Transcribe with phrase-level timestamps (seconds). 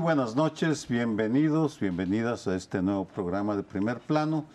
[0.00, 4.46] Buenas noches, bienvenidos, bienvenidas a este nuevo programa de primer plano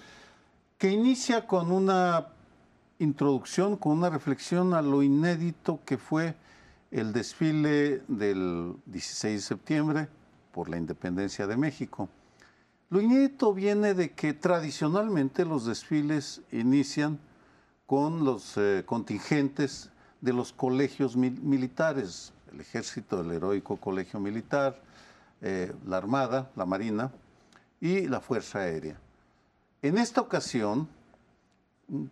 [0.80, 2.30] que inicia con una
[2.98, 6.34] introducción, con una reflexión a lo inédito que fue
[6.90, 10.08] el desfile del 16 de septiembre
[10.52, 12.10] por la independencia de México.
[12.90, 17.20] Lo inédito viene de que tradicionalmente los desfiles inician
[17.86, 19.92] con los eh, contingentes
[20.22, 24.82] de los colegios militares, el ejército, el heroico colegio militar,
[25.48, 27.12] eh, la Armada, la Marina
[27.80, 28.98] y la Fuerza Aérea.
[29.84, 30.90] En esta ocasión
[31.88, 32.06] mm,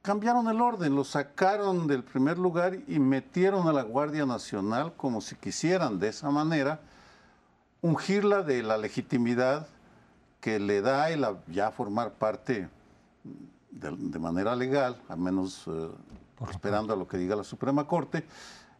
[0.00, 5.20] cambiaron el orden, lo sacaron del primer lugar y metieron a la Guardia Nacional como
[5.20, 6.80] si quisieran de esa manera
[7.82, 9.68] ungirla de la legitimidad
[10.40, 12.70] que le da el ya formar parte
[13.70, 15.90] de, manera legal, al menos eh,
[16.50, 18.24] esperando a lo que diga la Suprema Corte,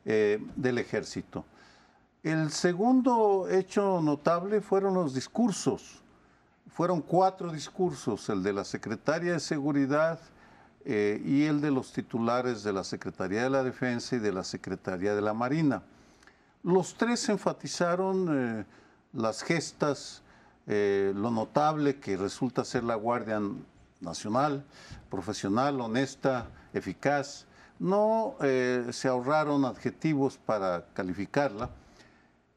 [0.06, 1.44] eh, del ejército.
[2.22, 6.02] El segundo hecho notable fueron los discursos.
[6.68, 10.18] Fueron cuatro discursos, el de la Secretaria de Seguridad
[10.84, 14.44] eh, y el de los titulares de la Secretaría de la Defensa y de la
[14.44, 15.82] Secretaría de la Marina.
[16.62, 18.28] Los tres enfatizaron
[18.60, 18.64] eh,
[19.12, 20.22] las gestas,
[20.66, 23.40] lo notable que resulta ser la Guardia
[24.02, 24.66] Nacional,
[25.08, 27.46] profesional, honesta, eficaz,
[27.78, 31.70] no eh, se ahorraron adjetivos para calificarla.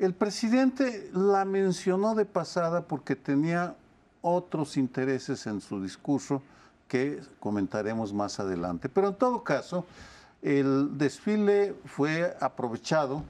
[0.02, 3.76] El presidente la mencionó de pasada porque tenía
[4.24, 6.42] otros intereses en su discurso
[6.88, 8.90] que comentaremos más adelante.
[8.90, 9.86] Pero en todo caso,
[10.42, 13.22] el desfile fue aprovechado,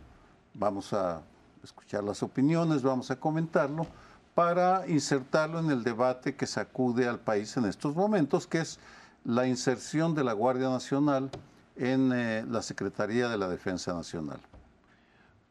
[0.54, 1.22] vamos a
[1.62, 3.86] escuchar las opiniones, vamos a comentarlo,
[4.34, 8.80] para insertarlo en el debate que sacude al país en estos momentos, que es
[9.26, 11.32] la inserción de la Guardia Nacional
[11.76, 14.40] en eh, la Secretaría de la Defensa Nacional?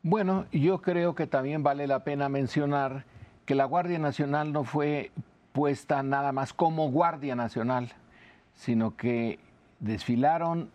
[0.03, 3.05] Bueno, yo creo que también vale la pena mencionar
[3.45, 5.11] que la Guardia Nacional no fue
[5.53, 7.93] puesta nada más como Guardia Nacional,
[8.55, 9.39] sino que
[9.79, 10.71] desfilaron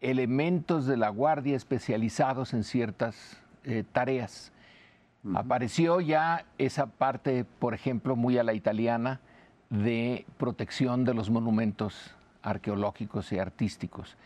[0.00, 4.52] elementos de la Guardia especializados en ciertas eh, tareas.
[5.34, 9.20] Apareció ya esa parte, por ejemplo, muy a la italiana,
[9.70, 12.12] de protección de los monumentos
[12.42, 14.16] arqueológicos y artísticos.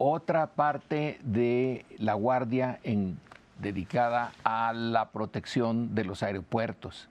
[0.00, 2.78] Otra parte de la Guardia
[3.58, 7.08] dedicada a la protección de los aeropuertos.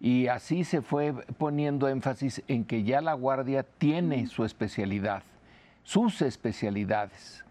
[0.00, 5.22] Y así se fue poniendo énfasis en que ya la Guardia tiene su especialidad,
[5.84, 7.44] sus especialidades.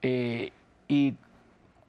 [0.00, 0.50] Eh,
[0.88, 1.14] y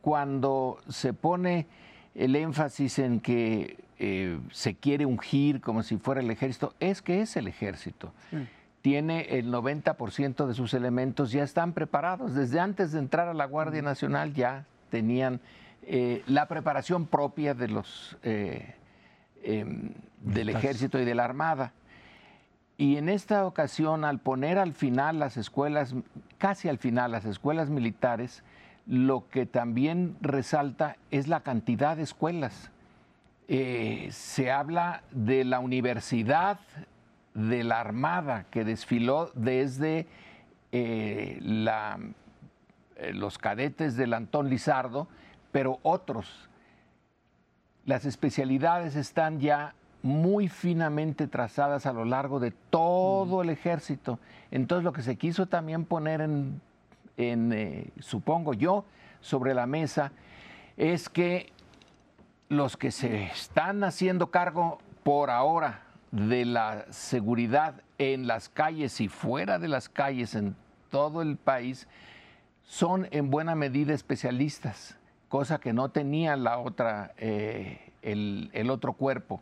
[0.02, 1.66] cuando se pone
[2.14, 7.22] el énfasis en que eh, se quiere ungir como si fuera el ejército, es que
[7.22, 8.12] es el ejército
[8.82, 12.34] tiene el 90% de sus elementos ya están preparados.
[12.34, 15.40] Desde antes de entrar a la Guardia Nacional ya tenían
[15.84, 18.76] eh, la preparación propia de los, eh,
[19.44, 21.74] em, del ejército y de la armada.
[22.78, 25.94] Y en esta ocasión, al poner al final las escuelas,
[26.40, 28.44] casi al final las escuelas militares,
[28.88, 32.72] lo que también resalta es la cantidad de escuelas.
[33.48, 36.60] Eh, se habla de la universidad
[37.34, 40.08] de la Armada que desfiló desde
[40.72, 42.00] eh, la,
[42.96, 45.08] eh, los cadetes del Antón Lizardo,
[45.52, 46.50] pero otros.
[47.86, 54.20] Las especialidades están ya muy finamente trazadas a lo largo de todo el ejército.
[54.50, 56.62] Entonces lo que se quiso también poner en,
[57.18, 58.86] eh, supongo yo,
[59.20, 60.12] sobre la mesa
[60.78, 61.52] es que
[62.50, 69.08] los que se están haciendo cargo por ahora de la seguridad en las calles y
[69.08, 70.56] fuera de las calles en
[70.90, 71.88] todo el país
[72.64, 74.98] son en buena medida especialistas,
[75.30, 79.42] cosa que no tenía la otra, eh, el, otro cuerpo.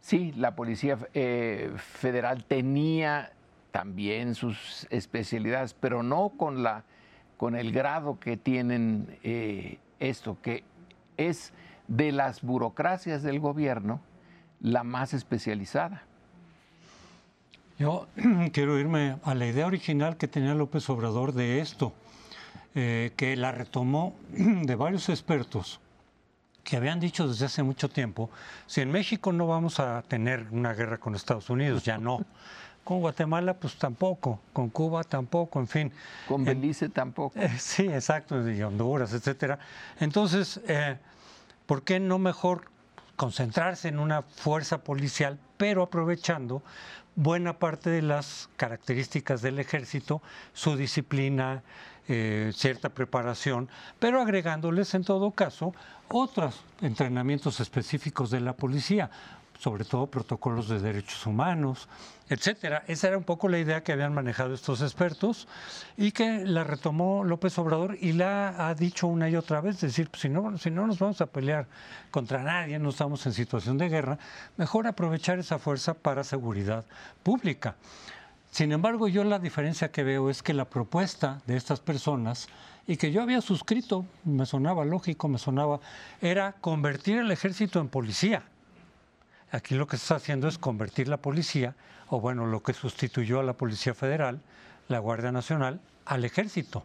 [0.00, 3.32] Sí, la Policía eh, Federal tenía
[3.70, 6.84] también sus especialidades, pero no con, la,
[7.36, 10.62] con el grado que tienen eh, esto, que
[11.16, 11.52] es
[11.88, 14.00] de las burocracias del gobierno
[14.64, 16.02] la más especializada.
[17.78, 18.08] Yo
[18.52, 21.92] quiero irme a la idea original que tenía López Obrador de esto,
[22.74, 25.80] eh, que la retomó de varios expertos
[26.64, 28.30] que habían dicho desde hace mucho tiempo,
[28.66, 32.24] si en México no vamos a tener una guerra con Estados Unidos, ya no.
[32.84, 35.92] Con Guatemala, pues tampoco, con Cuba tampoco, en fin.
[36.26, 37.38] Con Belice tampoco.
[37.38, 39.58] Eh, sí, exacto, y Honduras, etcétera.
[40.00, 40.96] Entonces, eh,
[41.66, 42.73] ¿por qué no mejor
[43.16, 46.62] concentrarse en una fuerza policial, pero aprovechando
[47.16, 50.20] buena parte de las características del ejército,
[50.52, 51.62] su disciplina,
[52.08, 53.68] eh, cierta preparación,
[53.98, 55.74] pero agregándoles en todo caso
[56.08, 59.10] otros entrenamientos específicos de la policía
[59.58, 61.88] sobre todo protocolos de derechos humanos,
[62.28, 62.84] etcétera.
[62.86, 65.46] Esa era un poco la idea que habían manejado estos expertos
[65.96, 70.08] y que la retomó López Obrador y la ha dicho una y otra vez, decir,
[70.14, 71.66] si no, si no nos vamos a pelear
[72.10, 74.18] contra nadie, no estamos en situación de guerra,
[74.56, 76.84] mejor aprovechar esa fuerza para seguridad
[77.22, 77.76] pública.
[78.50, 82.48] Sin embargo, yo la diferencia que veo es que la propuesta de estas personas
[82.86, 85.80] y que yo había suscrito, me sonaba lógico, me sonaba,
[86.20, 88.44] era convertir el ejército en policía
[89.54, 91.76] Aquí lo que se está haciendo es convertir la policía,
[92.08, 94.40] o bueno, lo que sustituyó a la Policía Federal,
[94.88, 96.82] la Guardia Nacional, al ejército.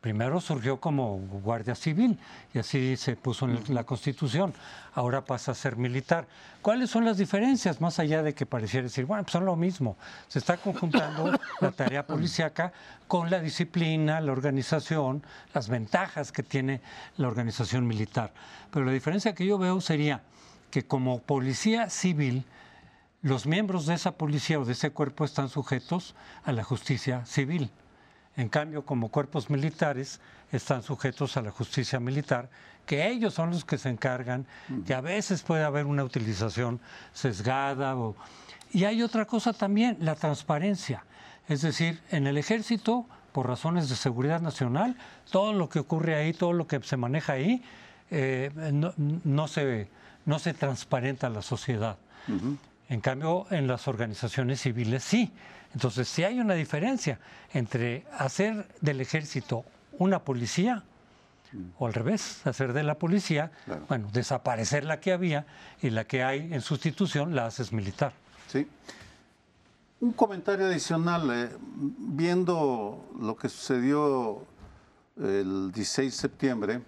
[0.00, 2.16] Primero surgió como Guardia Civil
[2.54, 4.54] y así se puso en la Constitución.
[4.94, 6.28] Ahora pasa a ser militar.
[6.62, 7.80] ¿Cuáles son las diferencias?
[7.80, 9.96] Más allá de que pareciera decir, bueno, pues son lo mismo.
[10.28, 12.72] Se está conjuntando la tarea policíaca
[13.08, 16.80] con la disciplina, la organización, las ventajas que tiene
[17.16, 18.32] la organización militar.
[18.70, 20.22] Pero la diferencia que yo veo sería
[20.70, 22.44] que como policía civil,
[23.22, 27.70] los miembros de esa policía o de ese cuerpo están sujetos a la justicia civil.
[28.36, 30.20] En cambio, como cuerpos militares,
[30.52, 32.48] están sujetos a la justicia militar,
[32.86, 34.46] que ellos son los que se encargan,
[34.86, 36.80] que a veces puede haber una utilización
[37.12, 37.96] sesgada.
[38.70, 41.04] Y hay otra cosa también, la transparencia.
[41.48, 44.96] Es decir, en el ejército, por razones de seguridad nacional,
[45.30, 47.62] todo lo que ocurre ahí, todo lo que se maneja ahí,
[48.10, 49.88] eh, no, no se
[50.28, 51.96] no se transparenta la sociedad.
[52.90, 55.32] En cambio, en las organizaciones civiles sí.
[55.72, 57.18] Entonces, sí hay una diferencia
[57.54, 59.64] entre hacer del ejército
[59.98, 60.84] una policía
[61.78, 63.50] o al revés, hacer de la policía,
[63.88, 65.46] bueno, desaparecer la que había
[65.80, 68.12] y la que hay en sustitución la haces militar.
[68.48, 68.68] Sí.
[70.00, 74.44] Un comentario adicional, eh, viendo lo que sucedió
[75.16, 76.80] el 16 de septiembre,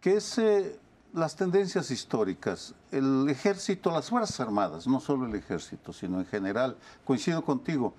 [0.00, 0.80] que ese
[1.16, 6.76] las tendencias históricas, el ejército, las Fuerzas Armadas, no solo el ejército, sino en general,
[7.06, 7.94] coincido contigo,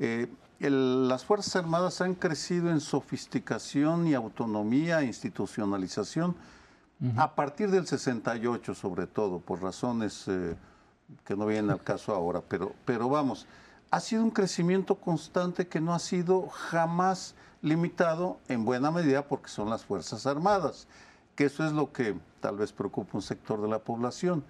[0.00, 0.26] eh,
[0.58, 6.34] las Fuerzas Armadas han crecido en sofisticación y autonomía, institucionalización,
[7.16, 10.56] a partir del 68 sobre todo, por razones eh,
[11.24, 13.46] que no vienen al caso ahora, pero, pero vamos,
[13.92, 19.50] ha sido un crecimiento constante que no ha sido jamás limitado en buena medida porque
[19.50, 20.88] son las Fuerzas Armadas
[21.36, 22.16] que eso es lo que
[22.46, 24.44] tal vez preocupa un sector de la población.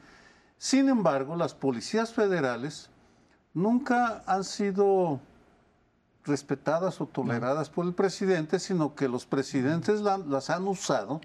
[0.58, 2.90] Sin embargo, las policías federales
[3.54, 5.19] nunca han sido
[6.25, 11.22] respetadas o toleradas por el presidente, sino que los presidentes las han usado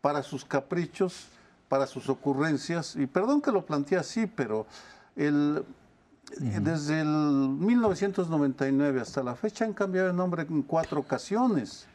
[0.00, 1.28] para sus caprichos,
[1.68, 2.96] para sus ocurrencias.
[2.96, 4.66] Y perdón que lo plantee así, pero
[5.14, 5.64] el,
[6.40, 11.86] desde el 1999 hasta la fecha han cambiado de nombre en cuatro ocasiones.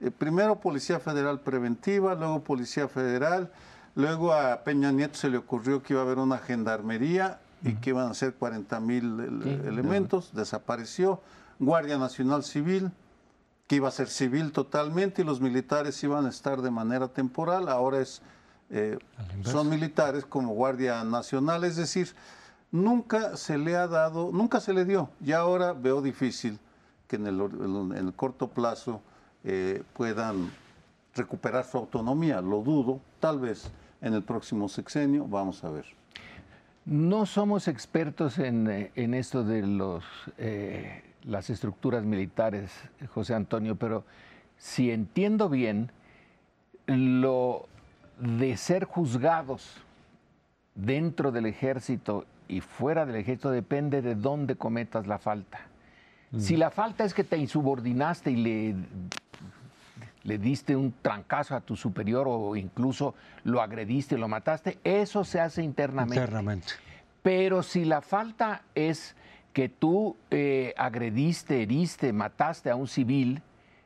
[0.00, 3.50] Eh, primero Policía Federal Preventiva, luego Policía Federal,
[3.94, 7.90] luego a Peña Nieto se le ocurrió que iba a haber una gendarmería y que
[7.90, 11.20] iban a ser 40 mil elementos, desapareció,
[11.58, 12.92] Guardia Nacional Civil,
[13.66, 17.68] que iba a ser civil totalmente y los militares iban a estar de manera temporal,
[17.68, 18.22] ahora es,
[18.70, 18.98] eh,
[19.42, 22.14] son militares como Guardia Nacional, es decir,
[22.70, 26.58] nunca se le ha dado, nunca se le dio, y ahora veo difícil
[27.08, 29.00] que en el, en el corto plazo
[29.48, 30.50] eh, puedan
[31.14, 32.40] recuperar su autonomía.
[32.40, 35.84] Lo dudo, tal vez en el próximo sexenio, vamos a ver.
[36.84, 40.04] No somos expertos en, eh, esto de los,
[40.38, 42.72] eh, las estructuras militares,
[43.14, 44.04] José Antonio, pero
[44.56, 45.92] si entiendo bien,
[46.86, 47.68] lo
[48.18, 49.76] de ser juzgados
[50.74, 55.60] dentro del ejército y fuera del ejército depende de dónde cometas la falta.
[56.38, 56.58] Si mm.
[56.58, 58.74] la falta es que te insubordinaste y le
[60.26, 63.14] le diste un trancazo a tu superior o incluso
[63.44, 66.16] lo agrediste, lo mataste, eso se hace internamente.
[66.16, 66.66] Internamente.
[67.22, 69.14] Pero si la falta es
[69.52, 73.40] que tú eh, agrediste, heriste, mataste a un civil,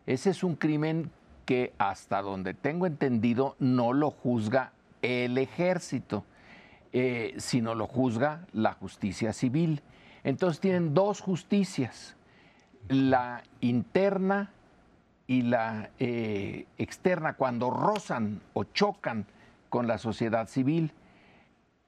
[0.06, 1.10] ese es un crimen
[1.44, 6.24] que hasta donde tengo entendido no lo juzga el ejército,
[6.92, 9.82] eh, sino lo juzga la justicia civil.
[10.24, 12.16] Entonces tienen dos justicias,
[12.88, 14.52] la interna
[15.30, 19.26] y la eh, externa cuando rozan o chocan
[19.68, 20.92] con la sociedad civil.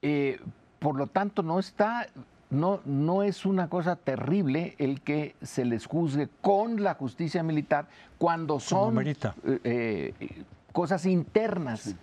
[0.01, 0.39] Eh,
[0.79, 2.07] por lo tanto, no está,
[2.49, 7.89] no, no es una cosa terrible el que se les juzgue con la justicia militar
[8.17, 10.13] cuando son eh,
[10.71, 11.97] cosas internas.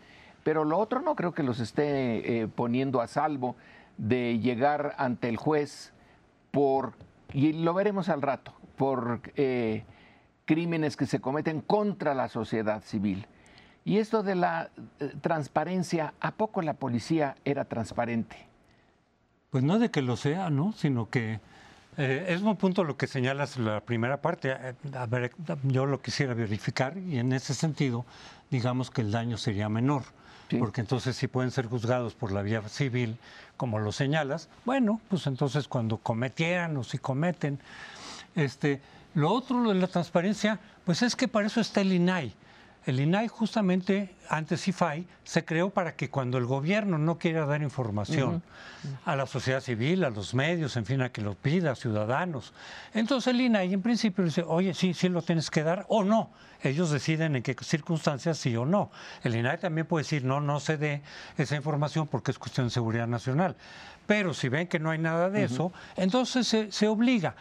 [0.45, 3.57] Pero lo otro no creo que los esté poniendo a salvo
[3.97, 5.95] de llegar ante el juez
[6.51, 6.93] por,
[7.33, 9.23] y lo veremos al rato, por
[10.51, 13.25] crímenes que se cometen contra la sociedad civil.
[13.85, 18.49] Y esto de la eh, transparencia, ¿a poco la policía era transparente?
[19.51, 20.73] Pues no de que lo sea, ¿no?
[20.73, 21.39] Sino que
[21.97, 24.51] eh, es un punto lo que señalas la primera parte.
[24.51, 25.31] Eh, a ver,
[25.63, 28.05] yo lo quisiera verificar y en ese sentido,
[28.51, 30.03] digamos que el daño sería menor.
[30.59, 33.19] Porque entonces si pueden ser juzgados por la vía civil,
[33.57, 37.61] como lo señalas, bueno, pues entonces cuando cometieran o si cometen,
[38.35, 38.81] este,
[39.15, 42.35] lo otro, lo de la transparencia, pues es que para eso está el INAI.
[42.87, 47.61] El INAI justamente, antes IFAI, se creó para que cuando el gobierno no quiera dar
[47.63, 48.43] información
[49.05, 52.55] a la sociedad civil, a los medios, en fin, a que lo pida, a ciudadanos.
[52.95, 56.31] Entonces el INAI en principio dice, oye, sí, sí lo tienes que dar o no.
[56.63, 58.91] Ellos deciden en qué circunstancias sí o no.
[59.23, 61.03] El INAI también puede decir, no, no se dé
[61.37, 63.57] esa información porque es cuestión de seguridad nacional.
[64.07, 67.35] Pero si ven que no hay nada de eso, entonces se, se obliga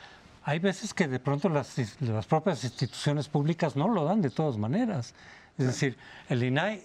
[0.49, 4.57] hay veces que de pronto las, las, propias instituciones públicas no lo dan de todas
[4.57, 5.13] maneras.
[5.59, 5.95] Es decir,
[6.27, 6.81] el INAI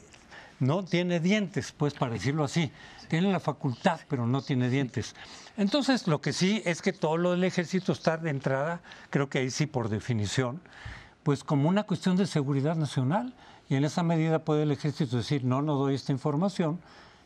[0.61, 2.71] no tiene dientes, pues para decirlo así.
[3.09, 5.15] Tiene la facultad, pero no tiene dientes.
[5.57, 9.39] Entonces, lo que sí es que todo lo del ejército está de entrada, creo que
[9.39, 10.61] ahí sí por definición,
[11.23, 13.33] pues como una cuestión de seguridad nacional.
[13.71, 16.81] Y en esa medida puede el ejército decir, no, no doy esta información,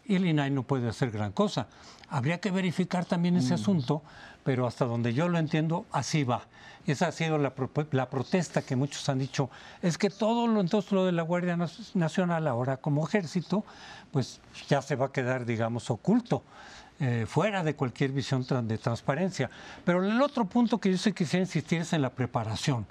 [0.09, 1.69] y el INAI no puede hacer gran cosa.
[2.09, 3.61] Habría que verificar también ese mm.
[3.61, 4.03] asunto,
[4.43, 6.43] pero hasta donde yo lo entiendo, así va.
[6.87, 9.51] Esa ha sido la, protesta que muchos han dicho,
[9.83, 11.59] es que todo lo, entonces lo de la Guardia
[11.93, 13.63] Nacional ahora como ejército,
[14.11, 16.43] pues ya se va a quedar, digamos, oculto.
[17.01, 19.49] Eh, fuera de cualquier visión de transparencia.
[19.85, 22.87] Pero el otro punto que yo sí quisiera insistir es en la preparación.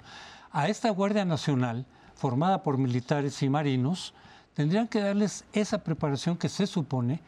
[0.50, 1.84] A esta Guardia Nacional,
[2.14, 4.14] formada por militares y marinos,
[4.58, 7.20] tendrían que darles esa preparación que se supone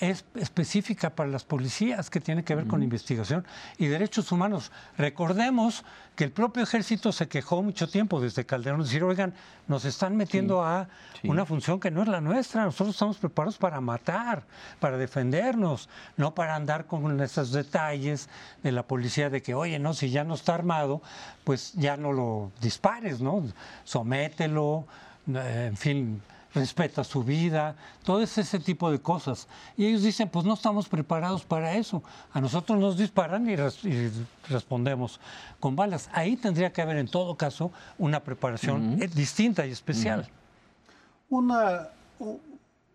[0.00, 3.46] es específica para las policías que tiene que ver con investigación
[3.78, 4.72] y derechos humanos.
[4.98, 5.84] Recordemos
[6.16, 9.34] que el propio ejército se quejó mucho tiempo desde Calderón, decir, oigan,
[9.68, 10.88] nos están metiendo a
[11.22, 14.42] una función que no es la nuestra, nosotros estamos preparados para matar,
[14.80, 18.28] para defendernos, no para andar con esos detalles
[18.64, 21.02] de la policía de que, oye, no, si ya no está armado,
[21.44, 23.44] pues ya no lo dispares, ¿no?
[23.84, 24.86] Somételo,
[25.28, 26.20] eh, en fin,
[26.54, 29.48] respeta su vida, todo ese tipo de cosas.
[29.76, 32.02] Y ellos dicen, pues no estamos preparados para eso.
[32.32, 33.56] A nosotros nos disparan y,
[34.48, 35.20] respondemos
[35.58, 36.08] con balas.
[36.12, 40.28] Ahí tendría que haber en todo caso una preparación eh, distinta y especial.
[41.28, 41.88] Una,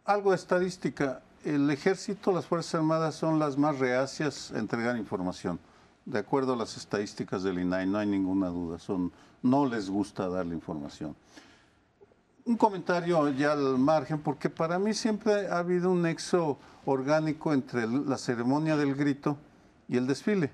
[0.05, 1.21] algo de estadística.
[1.43, 5.59] El ejército, las Fuerzas Armadas son las más reacias a entregar información.
[6.05, 8.79] De acuerdo a las estadísticas del INAI, no hay ninguna duda.
[8.79, 9.11] Son,
[9.41, 11.15] no les gusta dar la información
[12.49, 17.85] un comentario ya al margen, porque para mí siempre ha habido un nexo orgánico entre
[17.85, 19.37] la ceremonia del grito
[19.87, 20.49] y el desfile.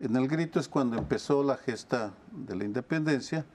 [0.00, 3.46] En el grito es cuando empezó la gesta de la independencia,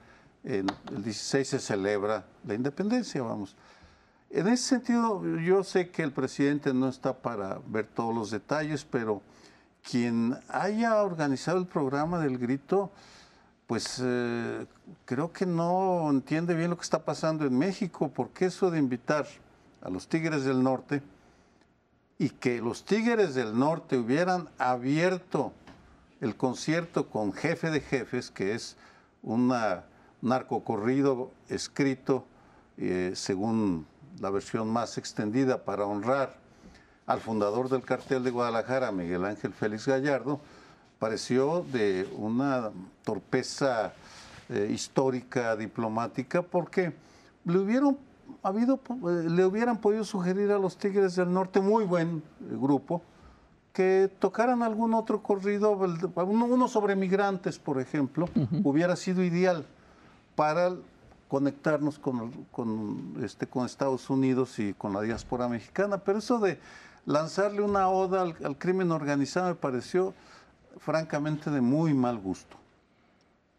[0.42, 3.54] en el 16 se celebra la independencia, vamos.
[4.30, 8.84] En ese sentido, yo sé que el presidente no está para ver todos los detalles,
[8.84, 9.22] pero
[9.88, 12.90] quien haya organizado el programa del grito,
[13.66, 14.66] pues eh,
[15.04, 19.26] creo que no entiende bien lo que está pasando en México, porque eso de invitar
[19.80, 21.02] a los Tigres del Norte
[22.18, 25.52] y que los Tigres del Norte hubieran abierto
[26.20, 28.76] el concierto con Jefe de Jefes, que es
[29.22, 29.52] un
[30.22, 32.24] narcocorrido escrito
[32.76, 33.86] eh, según
[34.20, 36.36] la versión más extendida para honrar
[37.06, 40.40] al fundador del cartel de Guadalajara, Miguel Ángel Félix Gallardo,
[41.04, 42.70] pareció de una
[43.04, 43.92] torpeza
[44.48, 46.94] eh, histórica, diplomática, porque
[47.44, 47.98] le hubieran,
[48.42, 53.02] habido, eh, le hubieran podido sugerir a los Tigres del Norte, muy buen eh, grupo,
[53.74, 55.72] que tocaran algún otro corrido,
[56.16, 58.26] uno, sobre migrantes, por ejemplo,
[58.64, 59.66] hubiera sido ideal
[60.34, 60.74] para
[61.28, 65.98] conectarnos con, con, este, con Estados Unidos y con la diáspora mexicana.
[65.98, 66.58] Pero eso de
[67.04, 70.14] lanzarle una oda al crimen organizado me pareció
[70.78, 72.56] francamente de muy mal gusto.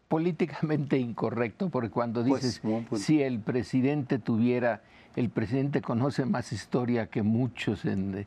[0.08, 2.62] Políticamente incorrecto, porque cuando pues, dices,
[2.94, 4.82] si el presidente tuviera,
[5.16, 8.26] el presidente conoce más historia que muchos, en,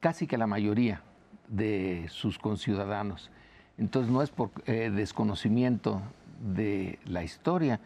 [0.00, 1.02] casi que la mayoría
[1.48, 3.30] de sus conciudadanos.
[3.78, 6.02] Entonces no es por eh, desconocimiento
[6.54, 7.80] de la historia.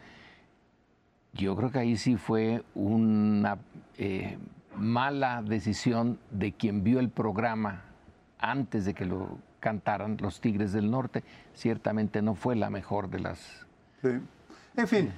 [1.33, 3.57] Yo creo que ahí sí fue una
[3.97, 4.37] eh,
[4.75, 7.83] mala decisión de quien vio el programa
[8.39, 11.23] antes de que lo cantaran los Tigres del Norte.
[11.55, 13.65] Ciertamente no fue la mejor de las...
[14.03, 15.13] En fin,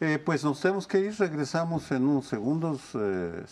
[0.00, 3.44] eh, pues nos tenemos que ir, regresamos en unos segundos, eh.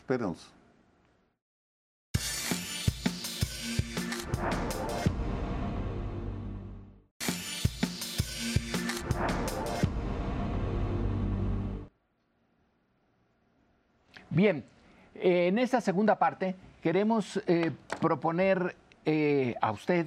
[14.30, 14.64] Bien,
[15.16, 18.76] eh, en esta segunda parte queremos eh, proponer
[19.11, 20.07] eh, a usted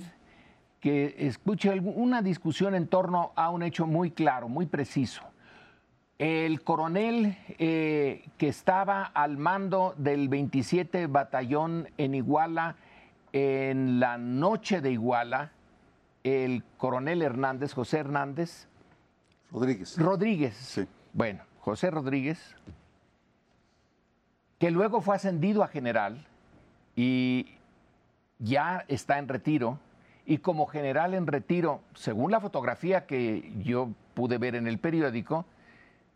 [0.79, 5.23] que escuche una discusión en torno a un hecho muy claro, muy preciso.
[6.19, 12.75] El coronel que estaba al mando del 27 Batallón en Iguala
[13.33, 15.51] en la noche de Iguala,
[16.23, 18.67] el coronel Hernández, José Hernández.
[19.51, 19.97] Rodríguez.
[19.97, 20.55] Rodríguez.
[20.55, 20.87] Sí.
[21.13, 22.55] Bueno, José Rodríguez,
[24.59, 26.27] que luego fue ascendido a general
[26.95, 27.55] y
[28.41, 29.79] ya está en retiro.
[30.25, 35.45] Y como general en retiro, según la fotografía que yo pude ver en el periódico,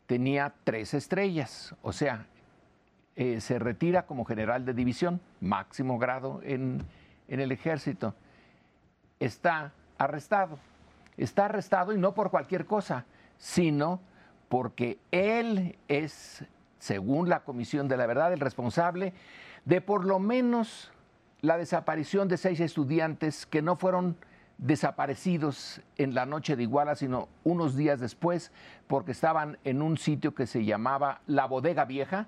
[0.05, 1.75] tenía tres estrellas.
[1.81, 2.27] O sea,
[3.15, 6.83] eh, se retira como general de división, máximo grado en,
[7.27, 8.13] en el ejército.
[9.19, 10.59] Está arrestado.
[11.17, 13.05] Está arrestado y no por cualquier cosa,
[13.37, 14.01] sino
[14.49, 16.45] porque él es,
[16.77, 19.13] según la Comisión de la Verdad, el responsable
[19.63, 20.91] de por lo menos
[21.45, 24.17] la desaparición de seis estudiantes que no fueron
[24.57, 28.51] desaparecidos en la noche de Iguala, sino unos días después,
[28.87, 32.27] porque estaban en un sitio que se llamaba La Bodega Vieja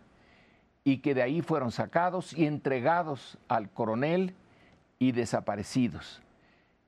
[0.84, 4.36] y que de ahí fueron sacados y entregados al coronel
[5.00, 6.22] y desaparecidos.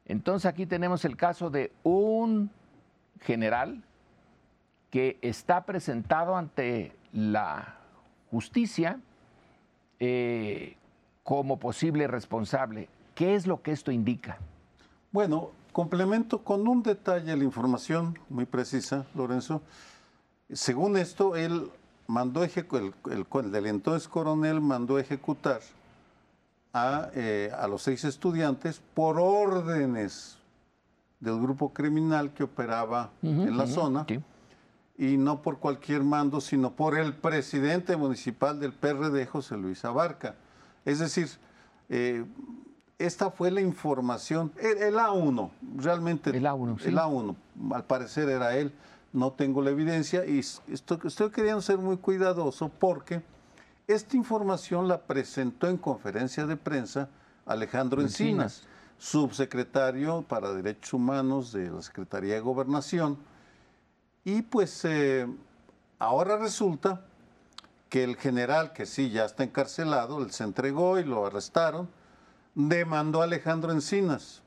[0.05, 2.51] Entonces aquí tenemos el caso de un
[3.21, 3.83] general
[4.91, 7.77] que está presentado ante la
[8.29, 8.99] justicia
[9.99, 10.77] eh,
[11.29, 12.89] como posible responsable.
[13.13, 14.39] ¿Qué es lo que esto indica?
[15.11, 19.61] Bueno, complemento con un detalle la información muy precisa, Lorenzo.
[20.51, 21.69] Según esto, él
[22.07, 22.51] mandó el,
[23.11, 25.59] el, el del entonces coronel mandó ejecutar
[26.73, 30.39] a, eh, a los seis estudiantes por órdenes
[31.19, 34.07] del grupo criminal que operaba en la zona
[34.97, 40.33] y no por cualquier mando, sino por el presidente municipal del PRD, José Luis Abarca.
[40.89, 41.29] Es decir,
[41.89, 42.25] eh,
[42.97, 46.31] esta fue la información, el, A1, realmente.
[46.31, 47.35] El A1, El A1,
[47.73, 48.73] al parecer era él,
[49.13, 53.21] no tengo la evidencia y estoy, estoy queriendo ser muy cuidadoso porque
[53.87, 57.09] esta información la presentó en conferencia de prensa
[57.45, 58.63] Alejandro Encinas,
[58.97, 63.17] subsecretario para Derechos Humanos de la Secretaría de Gobernación.
[64.23, 65.27] Y pues eh,
[65.99, 67.05] ahora resulta
[67.89, 71.89] que el general, que sí ya está encarcelado, él se entregó y lo arrestaron,
[72.55, 74.43] demandó a Alejandro Encinas.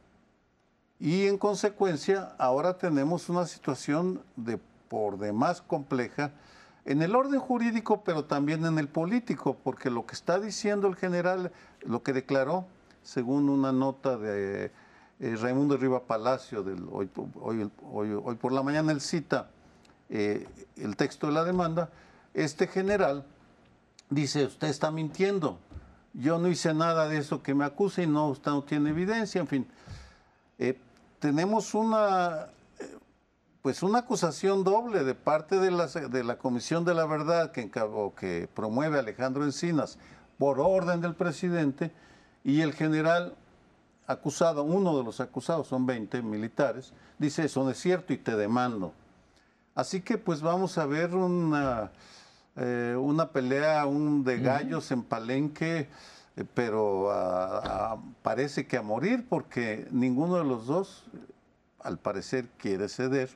[1.00, 6.30] Y en consecuencia, ahora tenemos una situación de por demás compleja
[6.84, 10.96] en el orden jurídico, pero también en el político, porque lo que está diciendo el
[10.96, 12.66] general, lo que declaró,
[13.02, 14.70] según una nota de
[15.18, 17.08] eh, Raimundo Riva Palacio, del, hoy,
[18.36, 19.50] por la mañana, él cita
[20.08, 21.90] eh, el texto de la demanda,
[22.34, 23.24] este general
[24.14, 25.58] dice, usted está mintiendo,
[26.14, 29.40] yo no hice nada de eso que me acuse y no, usted no tiene evidencia,
[29.40, 29.66] en fin.
[30.58, 30.78] Eh,
[31.18, 32.48] tenemos una,
[32.78, 32.98] eh,
[33.62, 37.70] pues una acusación doble de parte de la, de la Comisión de la Verdad que,
[37.70, 39.98] que promueve Alejandro Encinas
[40.38, 41.92] por orden del presidente
[42.44, 43.34] y el general
[44.06, 48.36] acusado, uno de los acusados, son 20 militares, dice eso no es cierto y te
[48.36, 48.92] demando.
[49.74, 51.92] Así que pues vamos a ver una,
[52.56, 55.88] eh, una pelea un de gallos en Palenque,
[56.36, 57.10] eh, pero
[58.22, 61.04] parece que a morir porque ninguno de los dos,
[61.80, 63.30] al parecer, quiere ceder.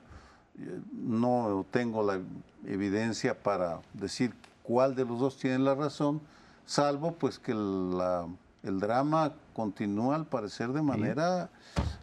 [0.59, 2.21] Eh, no tengo la
[2.67, 6.21] evidencia para decir cuál de los dos tiene la razón,
[6.67, 11.49] salvo pues que el drama continúa al parecer de manera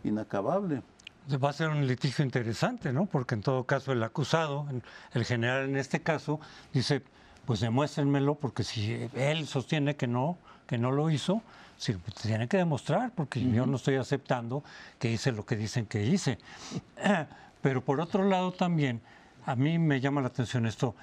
[0.04, 0.82] inacabable.
[1.32, 3.06] Va a ser un litigio interesante, ¿no?
[3.06, 4.68] Porque en todo caso el acusado,
[5.14, 6.40] el general en este caso,
[6.74, 7.02] dice,
[7.46, 11.42] pues demuéstrenmelo, porque si él sostiene que no, que no lo hizo,
[11.78, 14.64] sí, pues, tiene que demostrar, porque yo no estoy aceptando
[15.00, 16.40] que hice lo que dicen que hice.
[17.62, 19.02] Pero por otro lado también,
[19.46, 20.96] a mí me llama la atención esto.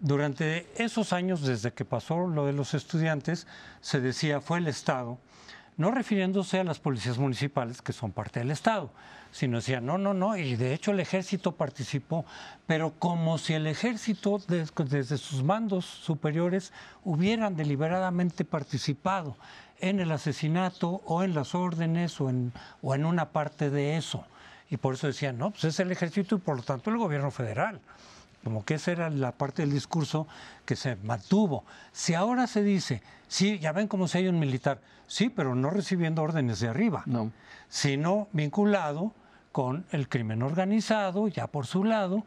[0.00, 3.46] Durante esos años, desde que pasó lo de los estudiantes,
[3.80, 5.18] se decía fue el Estado,
[5.76, 8.90] no refiriéndose a las policías municipales que son parte del Estado,
[9.30, 12.24] sino decía, no, no, no, y de hecho el ejército participó,
[12.66, 16.72] pero como si el ejército desde sus mandos superiores
[17.04, 19.36] hubieran deliberadamente participado
[19.78, 24.24] en el asesinato o en las órdenes o en, o en una parte de eso.
[24.70, 27.30] Y por eso decían, no, pues es el ejército y por lo tanto el gobierno
[27.30, 27.80] federal.
[28.46, 30.28] Como que esa era la parte del discurso
[30.64, 31.64] que se mantuvo.
[31.90, 35.68] Si ahora se dice, sí, ya ven cómo si hay un militar, sí, pero no
[35.68, 37.32] recibiendo órdenes de arriba, no.
[37.68, 39.10] sino vinculado
[39.50, 42.22] con el crimen organizado, ya por su lado,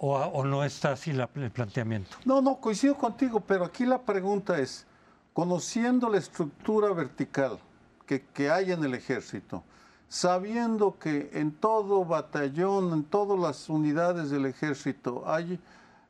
[0.00, 2.18] o, no está así el planteamiento?
[2.26, 4.86] No, no, coincido contigo, pero aquí la pregunta es,
[5.32, 7.58] conociendo la estructura vertical
[8.04, 9.64] que, que hay en el ejército,
[10.08, 15.60] sabiendo que en todo batallón, en todas las unidades del ejército hay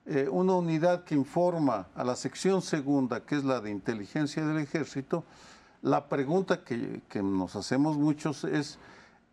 [0.06, 4.58] eh, una unidad que informa a la sección segunda, que es la de inteligencia del
[4.58, 5.24] ejército,
[5.82, 8.78] la pregunta que, que nos hacemos muchos es,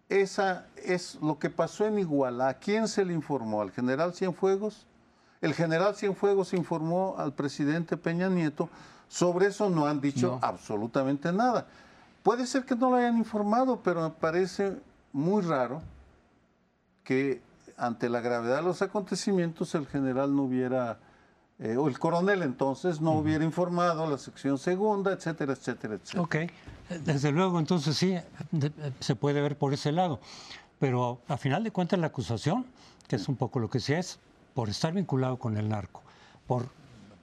[0.10, 2.50] esa es lo que pasó en Iguala.
[2.50, 3.62] ¿A quién se le informó?
[3.62, 4.86] ¿Al general Cienfuegos?
[5.42, 8.70] El general Cienfuegos informó al presidente Peña Nieto.
[9.08, 11.68] Sobre eso no han dicho absolutamente nada.
[12.26, 14.76] Puede ser que no lo hayan informado, pero me parece
[15.14, 15.84] muy raro
[17.04, 17.40] que
[17.78, 20.98] ante la gravedad de los acontecimientos el general no hubiera,
[21.60, 26.24] eh, o el coronel entonces no hubiera informado a la sección segunda, etcétera, etcétera, etcétera.
[26.24, 26.36] Ok,
[27.06, 28.18] desde luego entonces sí,
[29.02, 30.20] se puede ver por ese lado,
[30.80, 32.66] pero a final de cuentas la acusación,
[33.08, 34.18] que es un poco lo que sí es,
[34.56, 36.02] por estar vinculado con el narco,
[36.48, 36.70] por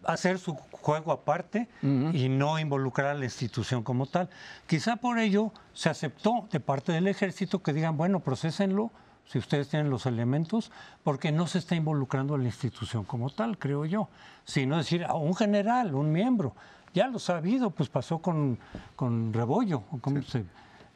[0.05, 4.29] hacer su juego aparte y no involucrar a la institución como tal.
[4.66, 8.90] Quizá por ello se aceptó de parte del ejército que digan, bueno, procesenlo
[9.25, 10.71] si ustedes tienen los elementos,
[11.05, 14.09] porque no se está involucrando a la institución como tal, creo yo,
[14.45, 16.55] sino decir a un general, un miembro.
[16.92, 18.59] Ya lo sabido, pues pasó con,
[18.97, 20.45] con Rebollo, ¿cómo se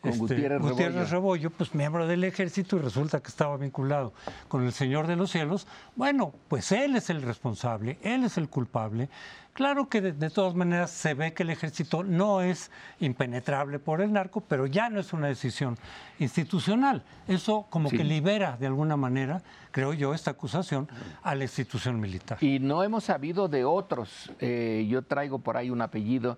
[0.03, 0.19] este,
[0.59, 1.51] Gutiérrez, Rebollo.
[1.51, 4.13] pues miembro del ejército y resulta que estaba vinculado
[4.49, 8.49] con el Señor de los Cielos, bueno, pues él es el responsable, él es el
[8.49, 9.09] culpable.
[9.57, 14.13] Claro que de, todas maneras se ve que el ejército no es impenetrable por el
[14.13, 15.79] narco, pero ya no es una decisión
[16.19, 17.03] institucional.
[17.27, 20.91] Eso como que libera de alguna manera, creo yo, esta acusación
[21.23, 22.37] a la institución militar.
[22.43, 24.31] Y no hemos sabido de otros.
[24.41, 26.37] Eh, yo traigo por ahí un apellido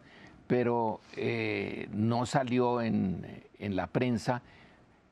[0.48, 4.42] pero eh, no salió en, la prensa.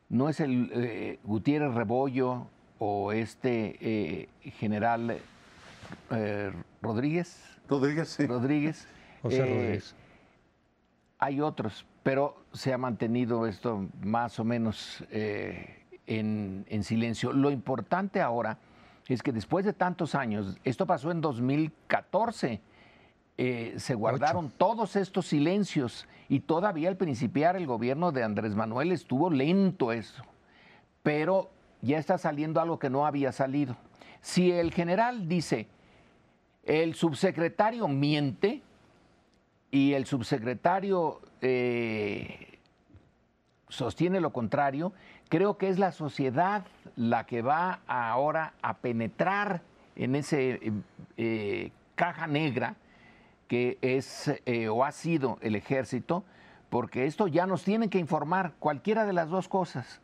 [0.08, 5.18] No es el eh, Gutiérrez Rebollo o este eh, general
[6.82, 7.44] Rodríguez.
[7.68, 8.26] Rodríguez, sí.
[8.26, 8.88] Rodríguez.
[9.22, 9.94] José Rodríguez.
[11.18, 17.32] Hay otros, pero se ha mantenido esto más o menos en, en silencio.
[17.32, 18.58] Lo importante ahora
[19.08, 22.60] es que después de tantos años, esto pasó en 2014
[23.38, 28.92] eh, se guardaron todos estos silencios y todavía al principiar el gobierno de Andrés Manuel
[28.92, 30.22] estuvo lento eso,
[31.02, 31.50] pero
[31.82, 33.76] ya está saliendo algo que no había salido.
[34.22, 35.68] Si el general dice,
[36.64, 38.62] el subsecretario miente
[39.70, 42.58] y el subsecretario eh,
[43.68, 44.94] sostiene lo contrario,
[45.28, 46.64] creo que es la sociedad
[46.96, 49.60] la que va ahora a penetrar
[49.94, 50.72] en ese
[51.18, 52.76] eh, caja negra
[53.48, 56.24] que es eh, o ha sido el ejército,
[56.68, 60.00] porque esto ya nos tiene que informar cualquiera de las dos cosas.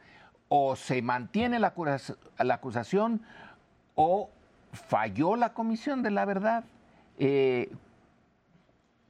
[0.48, 1.74] O se mantiene la,
[2.38, 3.22] acusación
[3.94, 4.31] o
[4.72, 6.64] falló la comisión de la verdad.
[7.18, 7.72] Eh,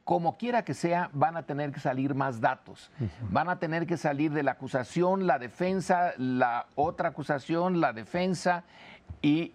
[0.05, 2.91] como quiera que sea, van a tener que salir más datos.
[3.31, 8.65] Van a tener que salir de la acusación, la defensa, la otra acusación, la defensa,
[9.21, 9.53] y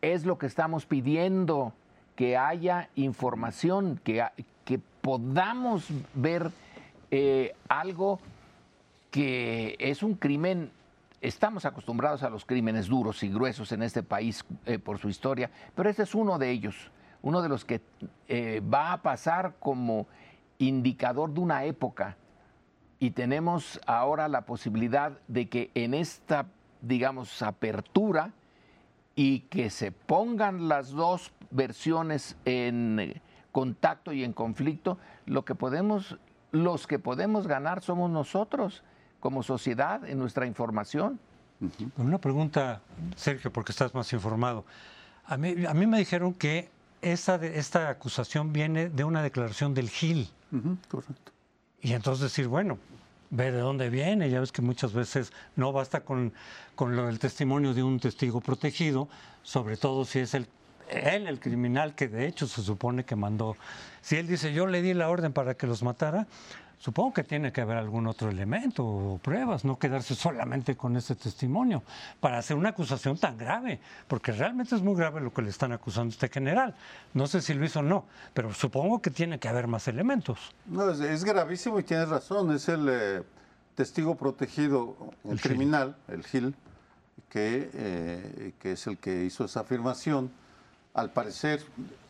[0.00, 1.72] es lo que estamos pidiendo
[2.18, 4.26] que haya información, que,
[4.64, 6.50] que podamos ver
[7.12, 8.18] eh, algo
[9.12, 10.72] que es un crimen.
[11.20, 15.48] Estamos acostumbrados a los crímenes duros y gruesos en este país eh, por su historia,
[15.76, 16.90] pero este es uno de ellos,
[17.22, 17.82] uno de los que
[18.26, 20.08] eh, va a pasar como
[20.58, 22.16] indicador de una época.
[22.98, 26.46] Y tenemos ahora la posibilidad de que en esta,
[26.82, 28.32] digamos, apertura
[29.14, 33.20] y que se pongan las dos versiones en
[33.52, 36.18] contacto y en conflicto, lo que podemos,
[36.52, 38.82] los que podemos ganar somos nosotros
[39.20, 41.18] como sociedad en nuestra información.
[41.96, 42.80] Una pregunta,
[43.16, 44.64] Sergio, porque estás más informado.
[45.26, 46.70] A mí, a mí me dijeron que
[47.02, 50.28] esta, esta acusación viene de una declaración del GIL.
[50.88, 51.32] correcto.
[51.80, 52.78] Y entonces decir, bueno,
[53.30, 54.30] ver de dónde viene.
[54.30, 56.32] Ya ves que muchas veces no basta con,
[56.74, 59.08] con lo, el testimonio de un testigo protegido,
[59.42, 60.48] sobre todo si es el
[60.90, 63.56] él, el criminal que de hecho se supone que mandó,
[64.00, 66.26] si él dice yo le di la orden para que los matara,
[66.78, 71.14] supongo que tiene que haber algún otro elemento o pruebas, no quedarse solamente con ese
[71.14, 71.82] testimonio
[72.20, 75.72] para hacer una acusación tan grave, porque realmente es muy grave lo que le están
[75.72, 76.74] acusando a este general.
[77.14, 80.54] No sé si lo hizo o no, pero supongo que tiene que haber más elementos.
[80.66, 83.22] No, es, gravísimo y tienes razón, es el eh,
[83.74, 84.96] testigo protegido,
[85.28, 86.54] el, criminal, el Gil,
[87.28, 90.30] que, eh, que es el que hizo esa afirmación
[90.94, 91.62] al parecer,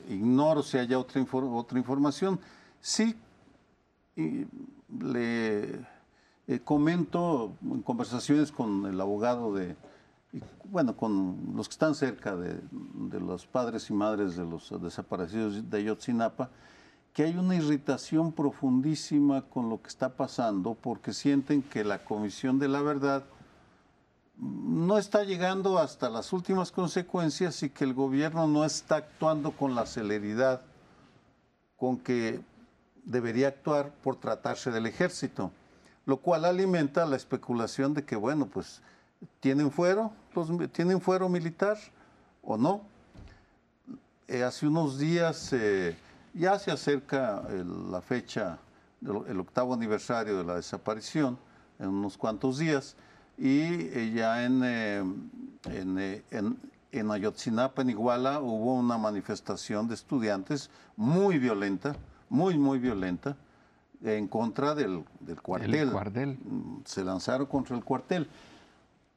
[0.09, 2.41] ignoro si haya otra, otra información.
[2.81, 3.17] Sí,
[4.17, 5.81] le
[6.47, 9.77] eh, comento en conversaciones con el abogado de,
[10.65, 12.61] bueno, con los que están cerca de,
[13.21, 16.51] los padres y madres de los desaparecidos de Ayotzinapa,
[17.13, 22.59] que hay una irritación profundísima con lo que está pasando porque sienten que la Comisión
[22.59, 23.25] de la Verdad
[24.41, 29.75] no está llegando hasta las últimas consecuencias y que el gobierno no está actuando con
[29.75, 30.63] la celeridad
[31.77, 32.41] con que
[33.05, 35.51] debería actuar por tratarse del ejército,
[36.07, 38.83] lo cual alimenta la especulación de que, bueno, pues
[39.41, 40.13] tienen fuero,
[40.73, 41.79] tienen fuero militar
[42.43, 42.83] o no.
[44.27, 45.97] Eh, hace unos días eh,
[46.35, 47.43] ya se acerca
[47.91, 48.59] la fecha,
[49.01, 51.39] el octavo aniversario de la desaparición,
[51.79, 52.97] en unos cuantos días,
[53.39, 56.59] y eh, ya en, en, en,
[56.93, 61.95] en Ayotzinapa, en Iguala, hubo una manifestación de estudiantes muy violenta,
[62.29, 63.37] muy, muy violenta,
[64.03, 65.05] en contra del,
[65.43, 65.75] cuartel.
[65.75, 66.39] El cuartel.
[66.45, 68.29] Mm, se lanzaron contra el cuartel.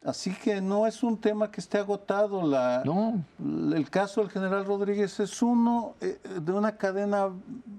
[0.03, 2.47] Así que no es un tema que esté agotado.
[2.47, 3.23] La, no.
[3.39, 7.29] El caso del general Rodríguez es uno eh, de una cadena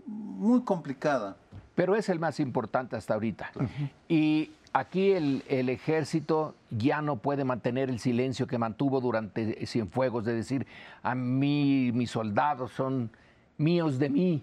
[0.06, 1.36] muy complicada.
[1.74, 3.50] Pero es el más importante hasta ahorita.
[4.06, 10.24] Y aquí el, el, ejército ya no puede mantener el silencio que mantuvo durante Cienfuegos,
[10.24, 10.66] de decir,
[11.02, 13.10] a mí mis soldados son
[13.58, 14.42] míos de mí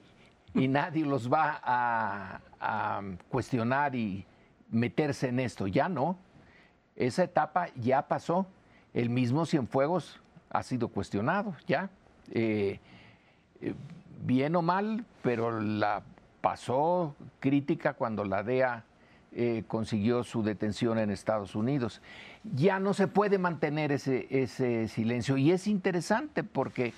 [0.53, 2.41] y nadie los va a,
[3.29, 4.25] cuestionar y
[4.69, 5.67] meterse en esto.
[5.67, 6.17] Ya no.
[6.95, 8.45] Esa etapa ya pasó.
[8.93, 11.89] El mismo Cienfuegos ha sido cuestionado, ya.
[12.31, 12.79] Eh,
[13.61, 13.73] eh,
[14.25, 16.03] bien o mal, pero la
[16.41, 18.83] pasó crítica cuando la DEA
[19.31, 22.01] eh, consiguió su detención en Estados Unidos.
[22.55, 25.37] Ya no se puede mantener ese, ese silencio.
[25.37, 26.93] Y es interesante porque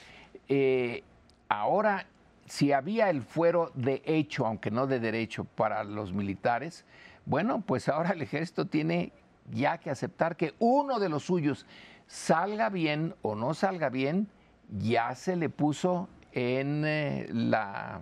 [1.48, 2.06] ahora
[2.52, 6.84] si había el fuero de hecho, aunque no de derecho, para los militares,
[7.26, 9.14] bueno, pues ahora el ejército tiene
[9.50, 11.66] ya que aceptar que uno de los suyos
[12.08, 14.28] salga bien o no salga bien,
[14.70, 18.02] ya se le puso en eh, la,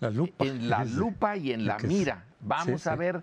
[0.00, 0.44] lupa.
[0.44, 2.24] en la lupa y en la mira.
[2.40, 3.22] Vamos a ver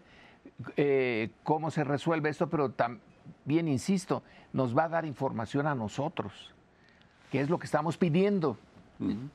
[0.78, 6.54] eh, cómo se resuelve esto, pero también, insisto, nos va a dar información a nosotros,
[7.32, 8.58] que es lo que estamos pidiendo.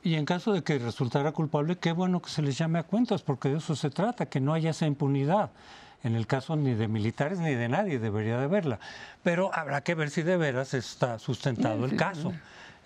[0.03, 3.23] Y en caso de que resultara culpable, qué bueno que se les llame a cuentas,
[3.23, 5.51] porque de eso se trata, que no haya esa impunidad.
[6.05, 8.79] En el caso ni de militares ni de nadie debería de haberla.
[9.23, 12.33] Pero habrá que ver si de veras está sustentado el caso.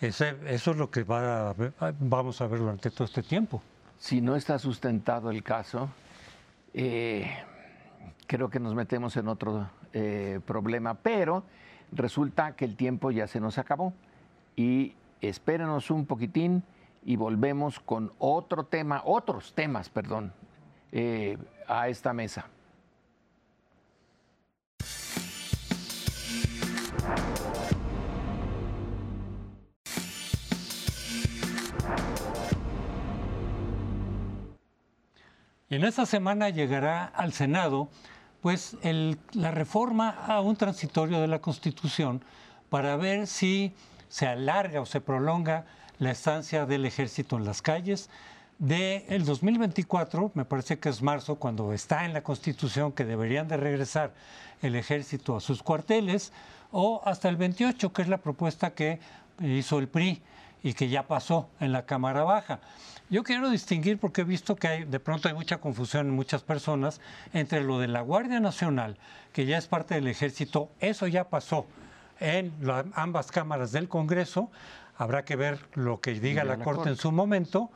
[0.00, 1.54] eso es lo que va
[2.00, 3.62] vamos a ver durante todo este tiempo.
[4.02, 5.88] Si no está sustentado el caso,
[6.74, 7.30] eh,
[8.26, 10.94] creo que nos metemos en otro eh, problema.
[10.94, 11.44] Pero
[11.92, 13.92] resulta que el tiempo ya se nos acabó
[14.56, 16.64] y espérenos un poquitín
[17.04, 20.32] y volvemos con otro tema, otros temas, perdón,
[20.90, 21.38] eh,
[21.68, 22.46] a esta mesa.
[35.72, 37.88] En esta semana llegará al Senado
[38.42, 38.76] pues
[39.32, 42.22] la reforma a un transitorio de la Constitución
[42.68, 43.72] para ver si
[44.11, 45.64] se alarga o se prolonga
[45.98, 48.11] la estancia del ejército en las calles.
[48.58, 53.48] De el 2024, me parece que es marzo, cuando está en la Constitución que deberían
[53.48, 54.12] de regresar
[54.61, 56.35] el ejército a sus cuarteles,
[56.70, 59.00] o hasta el 28, que es la propuesta que
[59.40, 60.20] hizo el PRI
[60.62, 62.61] y que ya pasó en la Cámara Baja.
[63.12, 66.42] Yo quiero distinguir porque he visto que hay, de pronto hay mucha confusión en muchas
[66.42, 66.98] personas
[67.35, 68.96] entre lo de la Guardia Nacional,
[69.35, 71.66] que ya es parte del ejército, eso ya pasó
[72.20, 72.55] en
[72.94, 74.51] ambas cámaras del Congreso.
[74.96, 77.70] Habrá que ver lo que diga la, Corte, en su momento,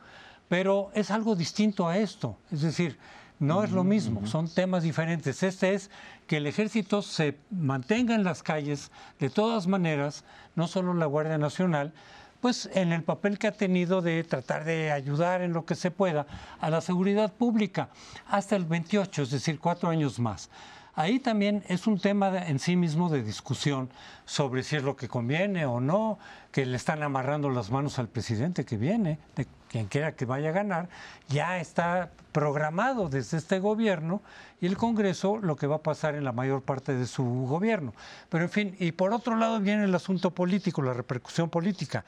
[0.49, 2.35] pero es algo distinto a esto.
[2.51, 2.97] Es decir,
[3.37, 5.43] no es lo mismo, son temas diferentes.
[5.43, 5.91] Este es
[6.25, 10.23] que el ejército se mantenga en las calles de todas maneras,
[10.55, 11.93] no solo la Guardia Nacional,
[12.41, 15.91] pues en el papel que ha tenido de tratar de ayudar en lo que se
[15.91, 16.27] pueda
[16.59, 17.89] a la seguridad pública
[18.27, 20.49] hasta el 28, es decir, cuatro años más.
[20.95, 23.89] Ahí también es un tema en sí mismo de discusión
[24.25, 26.17] sobre si es lo que conviene o no,
[26.51, 30.49] que le están amarrando las manos al presidente que viene, de quien quiera que vaya
[30.49, 30.89] a ganar,
[31.27, 34.21] ya está programado desde este gobierno
[34.61, 37.93] y el Congreso lo que va a pasar en la mayor parte de su gobierno.
[38.29, 42.05] Pero en fin, y por otro lado viene el asunto político, la repercusión política.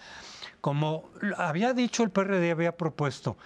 [0.61, 3.37] Como había dicho el PRD, había propuesto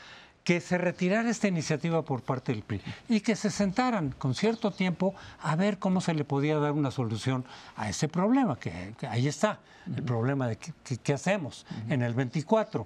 [0.44, 4.72] que se retirara esta iniciativa por parte del PRI y que se sentaran con cierto
[4.72, 7.46] tiempo a ver cómo se le podía dar una solución
[7.78, 12.86] a ese problema, que, ahí está, el problema de qué hacemos en el 24.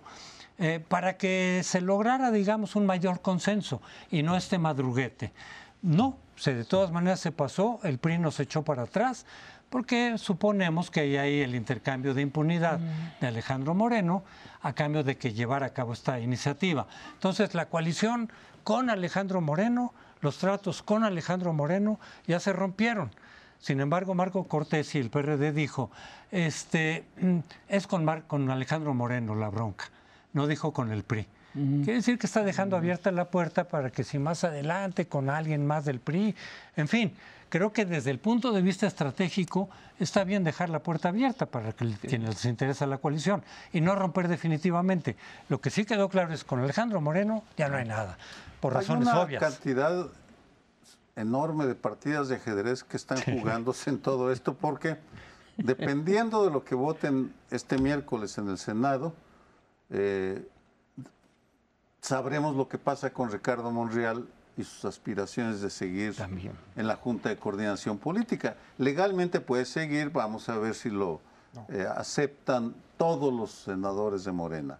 [0.60, 5.32] Eh, para que se lograra, digamos, un mayor consenso y no este madruguete.
[5.84, 9.28] No, se, de todas maneras se pasó, el PRI nos echó para atrás,
[9.70, 12.80] porque suponemos que hay ahí el intercambio de impunidad
[13.22, 14.24] de Alejandro Moreno
[14.62, 16.88] a cambio de que llevara a cabo esta iniciativa.
[17.14, 18.32] Entonces, la coalición
[18.64, 23.12] con Alejandro Moreno, los tratos con Alejandro Moreno ya se rompieron.
[23.60, 25.92] Sin embargo, Marco Cortés y el PRD dijo,
[26.32, 29.86] este, mm, es con, con Alejandro Moreno la bronca,
[30.38, 31.28] no dijo con el PRI.
[31.54, 35.66] Quiere decir que está dejando abierta la puerta para que si más adelante con alguien
[35.66, 36.36] más del PRI,
[36.76, 37.12] en fin,
[37.50, 39.68] creo que desde el punto de vista estratégico
[40.00, 43.42] está bien dejar la puerta abierta para que quienes les interesa la coalición
[43.74, 45.16] y no romper definitivamente.
[45.50, 48.20] Lo que sí quedó claro es con Alejandro Moreno ya no hay nada,
[48.62, 50.08] por razones hay una cantidad
[51.16, 54.98] enorme de partidas de ajedrez que están jugándose en todo esto porque
[55.58, 59.16] dependiendo de lo que voten este miércoles en el Senado,
[59.90, 60.48] eh,
[62.02, 66.16] sabremos lo que pasa con Ricardo Monreal y sus aspiraciones de seguir
[66.76, 68.58] en la Junta de Coordinación Política.
[68.78, 71.22] Legalmente puede seguir, vamos a ver si lo
[71.70, 74.80] eh, aceptan todos los senadores de Morena.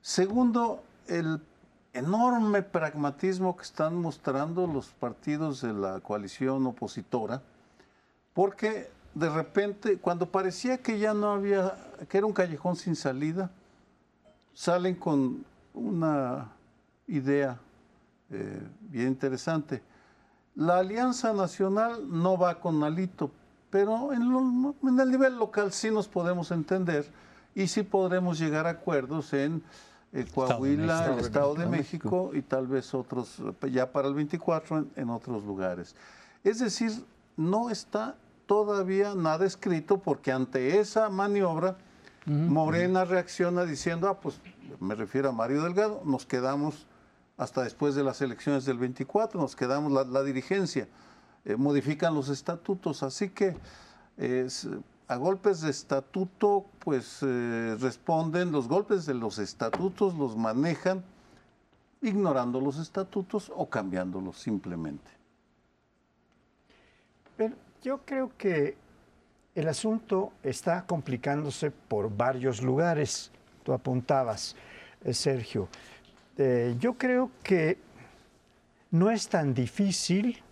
[0.00, 1.40] Segundo, el
[1.92, 7.42] enorme pragmatismo que están mostrando los partidos de la coalición opositora,
[8.34, 11.76] porque de repente, cuando parecía que ya no había,
[12.08, 13.50] que era un callejón sin salida,
[14.54, 16.52] salen con una
[17.06, 17.58] idea
[18.30, 19.82] eh, bien interesante.
[20.54, 23.30] La Alianza Nacional no va con Alito,
[23.70, 27.10] pero en, el nivel local sí nos podemos entender
[27.54, 29.62] y sí podremos llegar a acuerdos en
[30.12, 33.38] eh, Coahuila, el Estado de México y tal vez otros,
[33.70, 35.96] ya para el 24 en, otros lugares.
[36.44, 36.92] Es decir,
[37.36, 41.78] no está todavía nada escrito porque ante esa maniobra
[42.26, 44.40] Morena reacciona diciendo, ah, pues
[44.80, 46.86] me refiero a Mario Delgado, nos quedamos
[47.36, 50.88] hasta después de las elecciones del 24, nos quedamos la, dirigencia,
[51.44, 53.56] eh, modifican los estatutos, así que
[55.08, 61.02] a golpes de estatuto pues eh, responden, los golpes de los estatutos los manejan
[62.00, 65.10] ignorando los estatutos o cambiándolos simplemente.
[67.36, 68.76] Pero yo creo que
[69.54, 73.30] el asunto está complicándose por varios lugares.
[73.62, 74.56] Tú apuntabas,
[75.04, 75.68] eh, Sergio.
[76.38, 77.76] Eh, yo creo que
[78.90, 80.42] no es tan difícil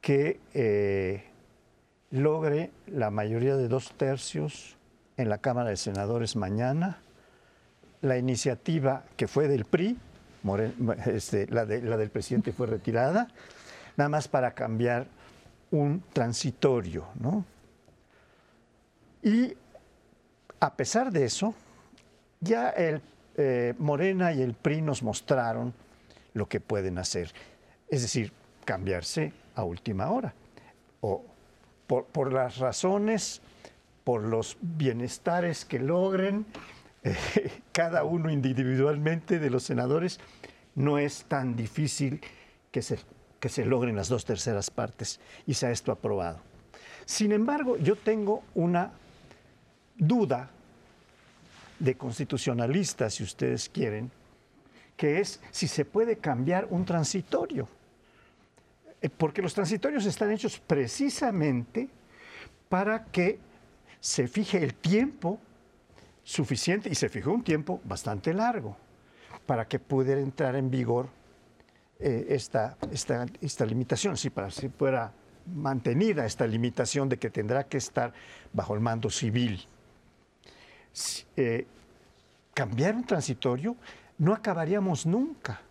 [0.00, 1.24] que eh,
[2.10, 4.76] logre la mayoría de dos tercios
[5.16, 6.98] en la Cámara de Senadores mañana.
[8.00, 9.96] La iniciativa que fue del PRI,
[11.06, 13.28] este, la, la del presidente fue retirada,
[13.96, 15.06] nada más para cambiar
[15.70, 17.44] un transitorio, ¿no?
[19.22, 19.54] Y
[20.60, 21.54] a pesar de eso,
[22.40, 23.00] ya el
[23.36, 25.74] eh, Morena y el PRI nos mostraron
[26.34, 27.32] lo que pueden hacer.
[27.88, 28.32] Es decir,
[28.64, 30.34] cambiarse a última hora.
[31.00, 31.24] O
[31.86, 33.40] por, las razones,
[34.04, 36.46] por los bienestares que logren,
[37.02, 37.16] eh,
[37.72, 40.20] cada uno individualmente de los senadores,
[40.74, 42.20] no es tan difícil
[42.70, 42.98] que se,
[43.40, 46.38] que se logren las dos terceras partes y sea esto aprobado.
[47.06, 48.92] Sin embargo, yo tengo una
[50.00, 50.50] duda
[51.78, 54.10] de constitucionalistas, si ustedes quieren,
[54.96, 57.68] que es si se puede cambiar un transitorio.
[59.00, 61.88] Eh, porque los transitorios están hechos precisamente
[62.68, 63.38] para que
[64.00, 65.38] se fije el tiempo
[66.22, 68.76] suficiente, y se fijó un tiempo bastante largo,
[69.46, 71.08] para que pudiera entrar en vigor
[71.98, 75.12] eh, esta, esta, esta, limitación, si para si fuera
[75.46, 78.12] mantenida esta limitación de que tendrá que estar
[78.52, 79.66] bajo el mando civil.
[81.36, 81.66] Eh,
[82.54, 83.76] cambiar un transitorio,
[84.18, 85.62] no acabaríamos nunca.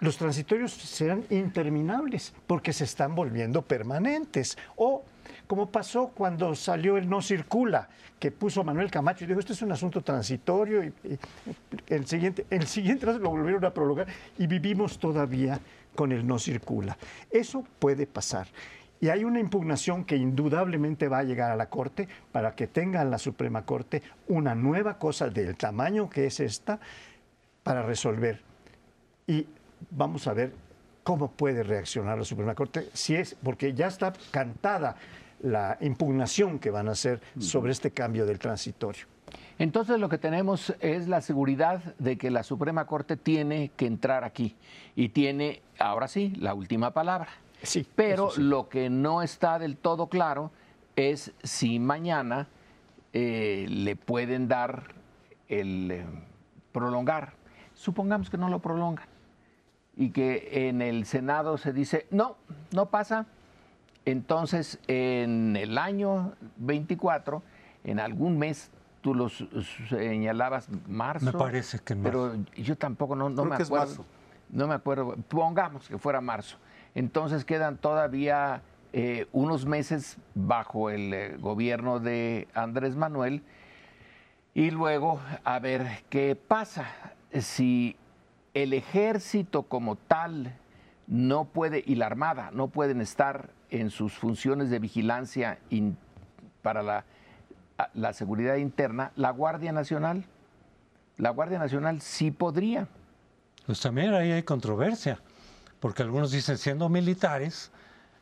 [0.00, 4.58] Los transitorios serán interminables porque se están volviendo permanentes.
[4.76, 5.04] O
[5.46, 9.62] como pasó cuando salió el no circula, que puso Manuel Camacho y dijo, esto es
[9.62, 10.92] un asunto transitorio, y,
[11.88, 14.06] el siguiente, el siguiente lo volvieron a prolongar
[14.38, 15.60] y vivimos todavía
[15.94, 16.96] con el no circula.
[17.30, 18.46] Eso puede pasar.
[19.02, 23.04] Y hay una impugnación que indudablemente va a llegar a la Corte para que tenga
[23.04, 26.78] la Suprema Corte una nueva cosa del tamaño que es esta
[27.64, 28.40] para resolver.
[29.26, 29.44] Y
[29.90, 30.54] vamos a ver
[31.02, 34.94] cómo puede reaccionar la Suprema Corte, si es, porque ya está cantada
[35.40, 39.06] la impugnación que van a hacer sobre este cambio del transitorio.
[39.58, 44.22] Entonces lo que tenemos es la seguridad de que la Suprema Corte tiene que entrar
[44.22, 44.54] aquí
[44.94, 47.41] y tiene, ahora sí, la última palabra.
[47.62, 50.50] Sí, Pero lo que no está del todo claro
[50.96, 52.48] es si mañana
[53.12, 54.94] eh, le pueden dar
[55.48, 56.06] el eh,
[56.72, 57.34] prolongar.
[57.74, 59.06] Supongamos que no lo prolongan.
[59.94, 62.36] y que en el Senado se dice, no,
[62.72, 63.26] no pasa.
[64.04, 67.42] Entonces, en el año 24,
[67.84, 68.70] en algún mes,
[69.02, 71.26] tú lo señalabas marzo.
[71.26, 74.04] Me parece que en Pero yo tampoco no, no me acuerdo.
[74.48, 75.16] No me acuerdo.
[75.28, 76.56] Pongamos que fuera marzo.
[76.94, 78.62] Entonces quedan todavía
[78.92, 83.42] eh, unos meses bajo el eh, gobierno de Andrés Manuel
[84.54, 86.86] y luego a ver qué pasa.
[87.32, 87.96] Si
[88.52, 90.54] el ejército como tal
[91.06, 95.58] no puede, y la Armada, no pueden estar en sus funciones de vigilancia
[96.60, 97.04] para la,
[97.94, 100.24] la seguridad interna, la Guardia Nacional,
[101.16, 102.88] la Guardia Nacional sí podría.
[103.66, 105.18] Pues también ahí hay controversia,
[105.82, 107.72] porque algunos dicen, siendo militares,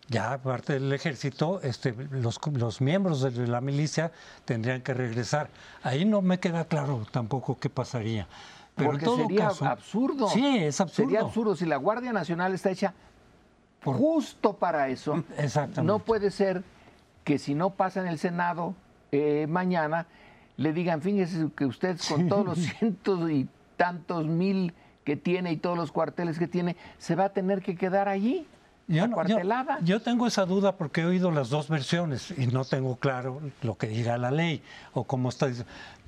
[0.09, 4.13] ya parte del ejército, este, los, los, miembros de la milicia
[4.47, 5.51] tendrían que regresar.
[5.83, 8.27] Ahí no me queda claro tampoco qué pasaría.
[8.77, 10.31] Pero Porque sería absurdo.
[10.31, 11.11] Sí, es absurdo.
[11.11, 12.95] Sería absurdo si la Guardia Nacional está hecha
[13.85, 15.23] justo para eso.
[15.37, 15.83] Exactamente.
[15.83, 16.65] No puede ser
[17.25, 18.75] que si no pasa en el Senado
[19.13, 20.07] eh, mañana,
[20.57, 23.47] le digan, fíjese que usted con todos los cientos y
[23.77, 24.73] tantos mil
[25.05, 28.47] que tiene y todos los cuarteles que tiene, se va a tener que quedar allí.
[28.89, 29.07] Yo,
[29.85, 33.79] yo, tengo esa duda porque he oído las dos versiones y no tengo claro lo
[33.79, 35.49] que diga la ley o cómo está.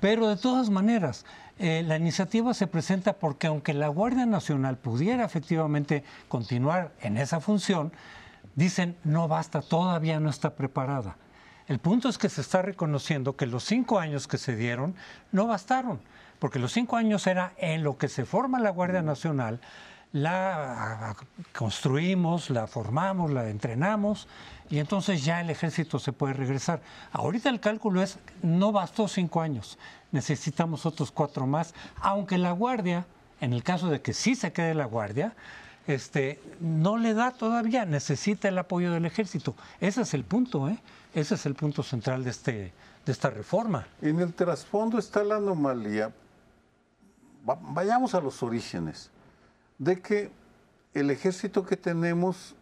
[0.01, 1.25] Pero de todas maneras,
[1.59, 7.39] eh, la iniciativa se presenta porque aunque la Guardia Nacional pudiera efectivamente continuar en esa
[7.39, 7.93] función,
[8.55, 11.15] dicen no basta, todavía no está preparada.
[11.67, 14.95] El punto es que se está reconociendo que los cinco años que se dieron
[15.31, 16.01] no bastaron,
[16.43, 19.61] porque los cinco años era en lo que se forma la Guardia Nacional
[20.11, 21.15] la
[21.57, 24.27] construimos, la formamos, la entrenamos
[24.69, 26.81] y entonces ya el ejército se puede regresar.
[27.13, 29.79] Ahorita el cálculo es, no bastó cinco años,
[30.11, 33.05] necesitamos otros cuatro más, aunque la guardia,
[33.39, 35.33] en el caso de que sí se quede la guardia,
[35.87, 39.55] este, no le da todavía, necesita el apoyo del ejército.
[39.79, 40.77] Ese es el punto, ¿eh?
[41.15, 42.73] ese es el punto central de, este,
[43.05, 43.87] de esta reforma.
[44.01, 46.11] En el trasfondo está la anomalía.
[47.43, 49.11] Vayamos a los orígenes
[49.77, 50.31] de que
[50.93, 52.55] el ejército que tenemos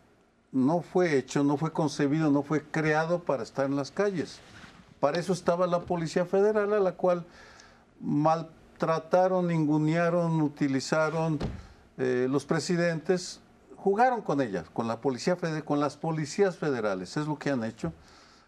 [0.52, 4.40] no fue hecho, no fue concebido, no fue creado para estar en las calles.
[5.00, 7.26] Para eso estaba la Policía Federal, a la cual
[8.00, 11.40] maltrataron, ningunearon, utilizaron
[11.98, 13.40] eh, los presidentes,
[13.76, 17.94] jugaron con ella, con la policía con las policías federales, es lo que han hecho.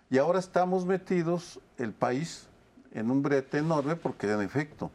[0.10, 2.48] Y ahora estamos metidos, el país,
[2.92, 4.92] en un brete enorme, porque en efecto,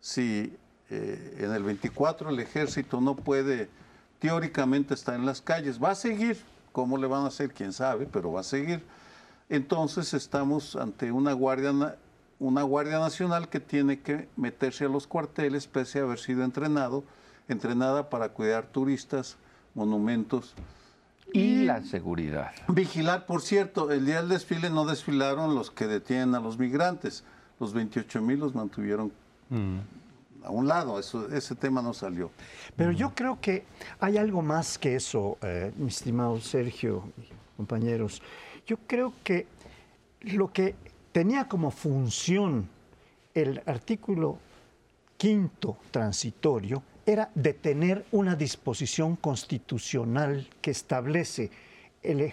[0.00, 0.56] si
[0.90, 3.68] eh, en el 24 el ejército no puede
[4.18, 5.82] teóricamente estar en las calles.
[5.82, 6.38] Va a seguir,
[6.72, 7.52] ¿cómo le van a hacer?
[7.52, 8.82] Quién sabe, pero va a seguir.
[9.48, 11.96] Entonces estamos ante una guardia,
[12.38, 17.04] una guardia nacional que tiene que meterse a los cuarteles pese a haber sido entrenado,
[17.48, 19.36] entrenada para cuidar turistas,
[19.74, 20.54] monumentos.
[21.32, 22.52] Y, la seguridad.
[22.68, 27.22] Vigilar, por cierto, el día del desfile no desfilaron los que detienen a los migrantes.
[27.60, 29.12] Los 28 mil los mantuvieron
[29.50, 29.78] mm
[30.48, 32.30] a un lado, eso, ese tema no salió.
[32.74, 33.64] Pero yo creo que
[34.00, 37.04] hay algo más que eso, eh, mi estimado Sergio,
[37.56, 38.22] compañeros.
[38.66, 39.46] Yo creo que
[40.22, 40.74] lo que
[41.12, 42.66] tenía como función
[43.34, 44.38] el artículo
[45.18, 51.50] quinto transitorio era detener una disposición constitucional que establece
[52.02, 52.32] el,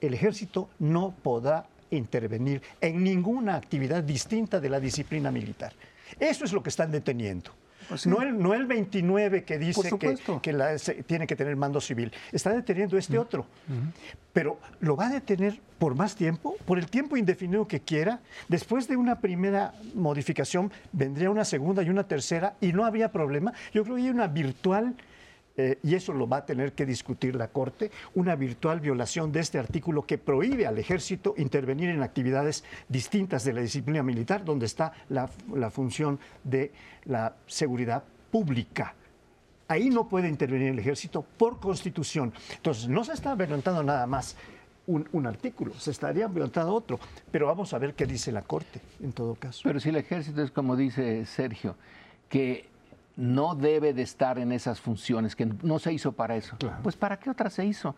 [0.00, 5.74] el ejército no podrá intervenir en ninguna actividad distinta de la disciplina militar.
[6.18, 7.50] Eso es lo que están deteniendo.
[7.88, 12.12] Pues no, el, no el 29 que dice que, que tiene que tener mando civil.
[12.30, 13.46] Está deteniendo este otro.
[14.32, 18.20] Pero lo va a detener por más tiempo, por el tiempo indefinido que quiera.
[18.48, 23.52] Después de una primera modificación vendría una segunda y una tercera y no había problema.
[23.74, 24.94] Yo creo que hay una virtual
[25.56, 29.40] eh, y eso lo va a tener que discutir la Corte, una virtual violación de
[29.40, 34.66] este artículo que prohíbe al ejército intervenir en actividades distintas de la disciplina militar, donde
[34.66, 35.28] está la,
[35.70, 36.72] función de
[37.04, 38.94] la seguridad pública.
[39.68, 42.32] Ahí no puede intervenir el ejército por constitución.
[42.56, 44.36] Entonces, no se está violentando nada más
[44.86, 46.98] un, un, artículo, se estaría violentando otro.
[47.30, 49.60] Pero vamos a ver qué dice la Corte en todo caso.
[49.64, 51.76] Pero si el ejército es como dice Sergio,
[52.28, 52.71] que
[53.16, 56.56] no debe de estar en esas funciones, que no se hizo para eso.
[56.82, 57.94] Pues ¿para qué otra se hizo?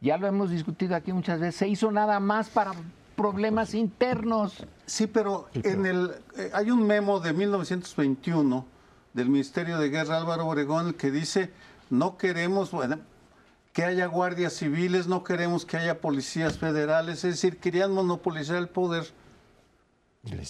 [0.00, 2.72] Ya lo hemos discutido aquí muchas veces, se hizo nada más para
[3.16, 4.64] problemas internos.
[4.86, 8.64] Sí, pero en el eh, hay un memo de 1921
[9.12, 11.50] del Ministerio de Guerra Álvaro Obregón que dice,
[11.90, 12.70] no queremos
[13.72, 18.68] que haya guardias civiles, no queremos que haya policías federales, es decir, querían monopolizar el
[18.68, 19.06] poder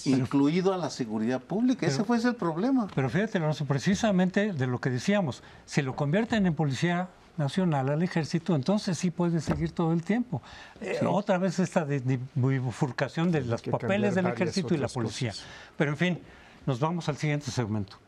[0.05, 1.87] incluido a la seguridad pública.
[1.87, 2.89] Ese fue ese el problema.
[2.95, 8.03] Pero fíjate, Alonso, precisamente de lo que decíamos, si lo convierten en policía nacional al
[8.03, 10.43] ejército, entonces sí puede seguir todo el tiempo.
[10.81, 11.87] Eh, otra vez esta
[12.35, 15.33] bifurcación de los papeles del ejército y la policía.
[15.77, 16.19] Pero en fin,
[16.67, 17.99] nos vamos al siguiente segmento.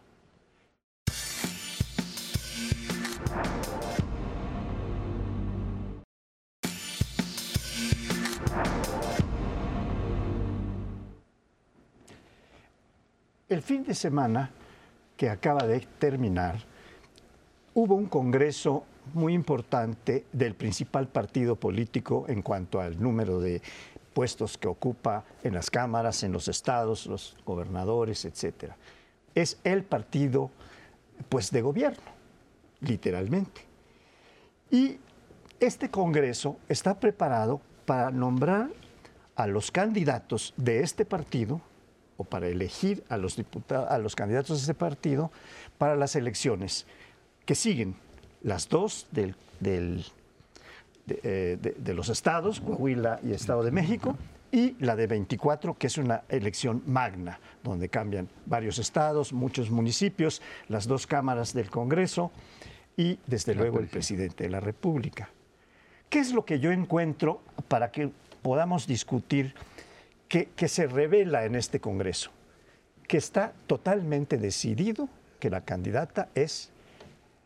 [13.50, 14.48] El fin de semana
[15.16, 16.60] que acaba de terminar,
[17.74, 23.60] hubo un congreso muy importante del principal partido político en cuanto al número de
[24.14, 28.76] puestos que ocupa en las cámaras, en los estados, los gobernadores, etcétera.
[29.34, 30.52] Es el partido
[31.28, 32.12] pues de gobierno,
[32.82, 33.62] literalmente.
[34.70, 34.98] Y
[35.58, 38.70] este congreso está preparado para nombrar
[39.34, 41.60] a los candidatos de este partido
[42.20, 45.32] o para elegir a los, diputados, a los candidatos de ese partido
[45.78, 46.86] para las elecciones
[47.46, 47.96] que siguen,
[48.42, 49.34] las dos del,
[51.08, 54.18] eh, de, los estados, Coahuila y Estado de México,
[54.52, 60.42] y la de 24, que es una elección magna, donde cambian varios estados, muchos municipios,
[60.68, 62.32] las dos cámaras del Congreso
[62.98, 65.30] y, desde luego, el presidente de la República.
[66.10, 68.10] ¿Qué es lo que yo encuentro para que
[68.42, 69.54] podamos discutir
[70.30, 72.30] que, se revela en este Congreso,
[73.08, 75.08] que está totalmente decidido
[75.40, 76.70] que la candidata es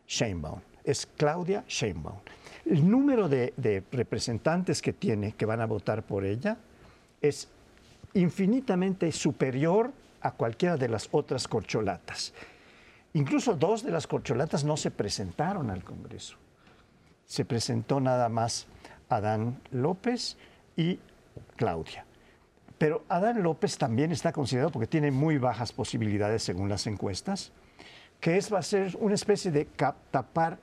[0.07, 2.19] Sheinbaum, es Claudia Sheinbaum.
[2.63, 6.57] El número de, representantes que tiene que van a votar por ella
[7.21, 7.49] es
[8.13, 12.33] infinitamente superior a cualquiera de las otras corcholatas.
[13.13, 16.37] Incluso dos de las corcholatas no se presentaron al Congreso.
[17.25, 18.67] Se presentó nada más
[19.09, 20.37] Adán López
[20.77, 20.99] y
[21.55, 22.05] Claudia.
[22.77, 27.51] Pero Adán López también está considerado, porque tiene muy bajas posibilidades según las encuestas,
[28.19, 29.65] que es, va a ser una especie de
[30.11, 30.57] tapar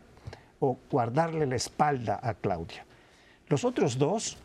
[0.60, 2.84] o guardarle la espalda a Claudia.
[3.48, 4.38] Los otros dos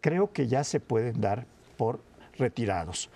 [0.00, 1.46] creo que ya se pueden dar
[1.76, 2.00] por
[2.38, 3.10] retirados.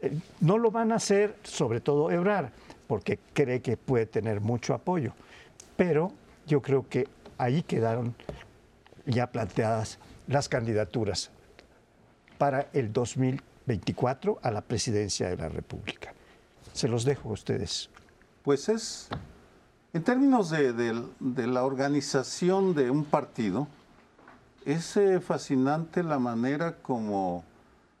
[0.00, 2.50] Eh, no lo van a hacer, sobre todo Ebrar,
[2.86, 5.12] porque cree que puede tener mucho apoyo.
[5.76, 6.12] Pero
[6.46, 8.14] yo creo que ahí quedaron
[9.06, 11.30] ya planteadas las candidaturas
[12.38, 13.49] para el 2020.
[13.66, 16.12] 24 a la presidencia de la República.
[16.72, 17.90] Se los dejo a ustedes.
[18.42, 19.08] Pues es,
[19.92, 23.68] en términos de, la organización de un partido,
[24.64, 27.44] es eh, fascinante la manera como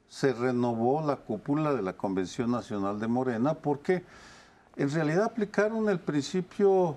[0.08, 4.02] se renovó la cúpula de la Convención Nacional de Morena, porque
[4.76, 6.96] en realidad aplicaron el principio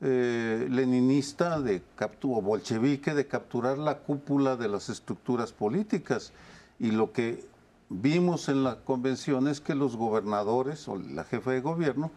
[0.00, 1.82] eh, leninista de
[2.22, 6.32] o bolchevique de capturar la cúpula de las estructuras políticas
[6.78, 7.46] y lo que
[7.88, 12.10] vimos en la convención es que los gobernadores o la jefa de gobierno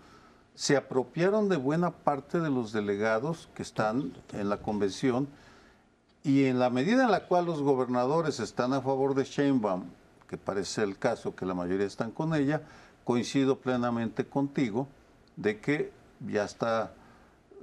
[0.56, 5.28] se apropiaron de buena parte de los delegados que están en la convención
[6.24, 9.86] y en la medida en la cual los gobernadores están a favor de Sheinbaum,
[10.28, 12.62] que parece el caso que la mayoría están con ella,
[13.06, 14.88] coincido plenamente contigo
[15.38, 15.94] de que
[16.28, 16.92] ya está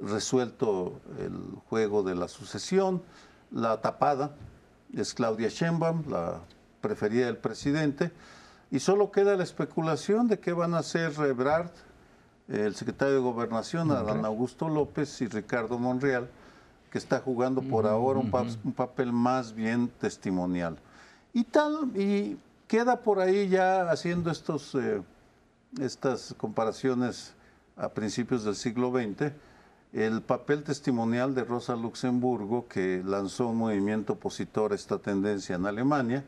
[0.01, 1.39] resuelto el
[1.69, 3.03] juego de la sucesión,
[3.51, 4.35] la tapada
[4.95, 6.41] es Claudia Sheinbaum, la
[6.81, 8.13] preferida del presidente,
[8.71, 11.71] y solo queda la especulación de qué van a hacer Ebrard,
[12.49, 16.29] el secretario de Gobernación, Adán Augusto López y Ricardo Monreal,
[16.91, 18.31] que está jugando por ahora un,
[18.75, 20.79] papel más bien testimonial.
[21.33, 25.03] Y tal, y queda por ahí ya haciendo estos, eh,
[25.81, 27.35] estas comparaciones
[27.77, 29.33] a principios del siglo XX,
[29.93, 35.67] el papel testimonial de Rosa Luxemburgo, que lanzó un movimiento opositor a esta tendencia en
[35.67, 36.25] Alemania,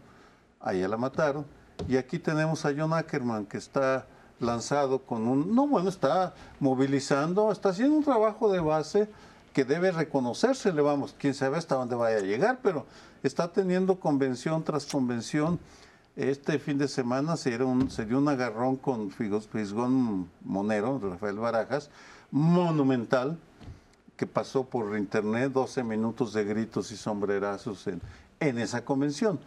[0.61, 1.47] allá la mataron.
[1.87, 4.07] Y aquí tenemos a John Ackerman, que está
[4.41, 9.09] lanzado con un, no bueno, está movilizando, está haciendo un trabajo de base
[9.53, 12.87] que debe le vamos, quién sabe hasta dónde vaya a llegar, pero
[13.23, 15.59] está teniendo convención tras convención.
[16.15, 21.37] Este fin de semana se, dio un, se dio un agarrón con Fisgón Monero, Rafael
[21.37, 21.91] Barajas,
[22.31, 23.39] monumental,
[24.17, 28.01] que pasó por internet 12 minutos de gritos y sombrerazos en,
[28.41, 29.41] en esa convención.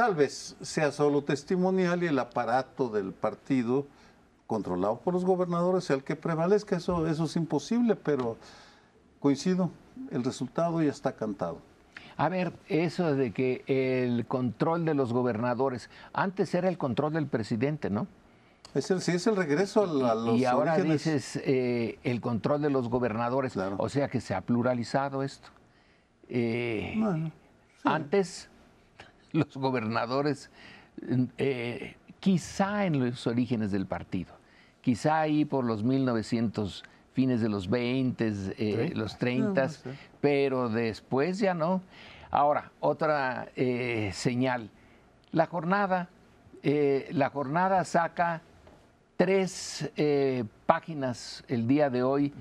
[0.00, 3.86] Tal vez sea solo testimonial y el aparato del partido
[4.46, 6.78] controlado por los gobernadores sea el que prevalezca.
[6.78, 8.38] Eso, eso es imposible, pero
[9.18, 9.70] coincido,
[10.10, 11.58] el resultado ya está cantado.
[12.16, 17.26] A ver, eso de que el control de los gobernadores, antes era el control del
[17.26, 18.06] presidente, ¿no?
[18.72, 22.70] Es el, sí, es el regreso a, los Y ahora dices eh, el control de
[22.70, 25.50] los gobernadores, o sea que se ha pluralizado esto.
[26.30, 26.98] Eh,
[27.84, 28.49] antes
[29.32, 30.50] los gobernadores
[31.38, 34.34] eh, quizá en los orígenes del partido,
[34.80, 39.68] quizá ahí por los 1900 fines de los 20, eh, los 30,
[40.20, 41.82] pero después ya no.
[42.30, 44.70] Ahora, otra eh, señal.
[45.32, 46.08] La jornada,
[46.62, 48.42] la jornada saca
[49.16, 49.90] tres
[50.66, 52.32] páginas el día de hoy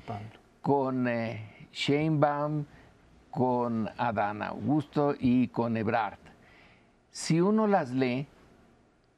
[0.61, 1.07] con
[1.71, 2.65] Sheinbaum,
[3.29, 6.28] con Adán Augusto y con Ebrard.
[7.11, 8.27] Si uno las lee,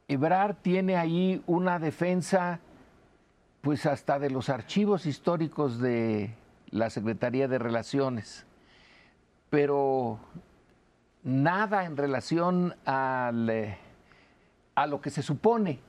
[0.07, 2.59] Ebrard tiene ahí una defensa
[3.61, 6.33] pues hasta de los archivos históricos de
[6.71, 8.45] la Secretaría de Relaciones,
[9.49, 10.19] pero
[11.23, 15.79] nada en relación a lo que se supone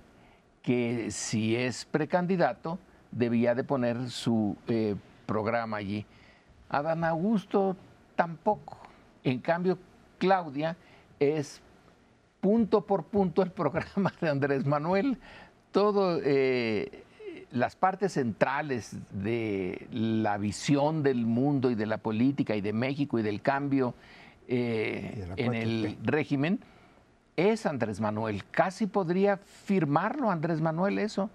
[0.62, 2.78] que si es precandidato
[3.11, 4.96] debía de poner su eh,
[5.26, 6.07] programa allí.
[6.68, 7.76] Adán Augusto
[8.16, 8.78] tampoco.
[9.24, 9.78] En cambio,
[10.18, 10.76] Claudia
[11.18, 11.61] es
[12.43, 15.16] punto por punto el programa de Andrés Manuel.
[15.70, 17.05] Todo eh,
[17.53, 23.18] las partes centrales de la visión del mundo y de la política y de México
[23.18, 23.95] y del cambio
[24.49, 26.59] eh, en el régimen
[27.36, 28.43] es Andrés Manuel.
[28.51, 31.30] Casi podría firmarlo Andrés Manuel eso.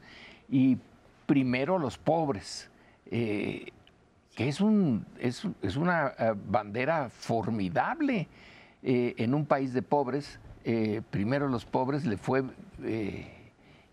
[0.50, 0.78] Y
[1.26, 2.70] primero los pobres,
[3.06, 3.72] eh,
[4.36, 5.46] que es, un, es,
[5.78, 8.28] una eh, bandera formidable
[8.84, 10.40] en un país de pobres.
[11.10, 12.44] Primero los pobres le fue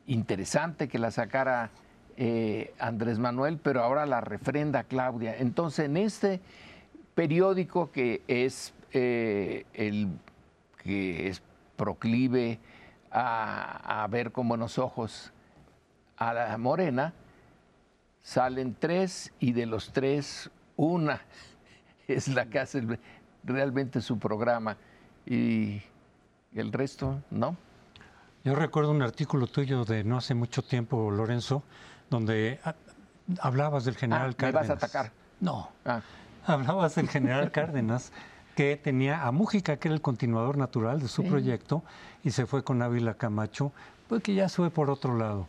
[0.06, 1.70] interesante que la sacara
[2.16, 5.36] eh, Andrés Manuel, pero ahora la refrenda Claudia.
[5.36, 6.40] Entonces, en este
[7.14, 10.08] periódico que es eh, el
[10.82, 11.42] que es
[11.76, 12.60] proclive
[13.10, 15.32] a, ver con buenos ojos
[16.16, 17.12] a la morena,
[18.22, 21.20] salen tres y de los tres una
[22.08, 22.82] es la que hace
[23.42, 24.76] realmente su programa
[25.26, 25.82] y
[26.54, 27.56] el resto no.
[28.44, 31.62] Yo recuerdo un artículo tuyo de no hace mucho tiempo, Lorenzo,
[32.10, 32.74] donde ah,
[33.40, 34.68] hablabas del general ah, Cárdenas.
[34.68, 35.12] ¿Me vas a atacar?
[35.40, 35.70] No.
[35.84, 36.02] Ah.
[36.46, 38.12] Hablabas del general Cárdenas,
[38.54, 41.82] que tenía a Mújica, que era el continuador natural de su proyecto,
[42.22, 43.72] y se fue con Ávila Camacho,
[44.08, 45.48] pues que ya fue por otro lado.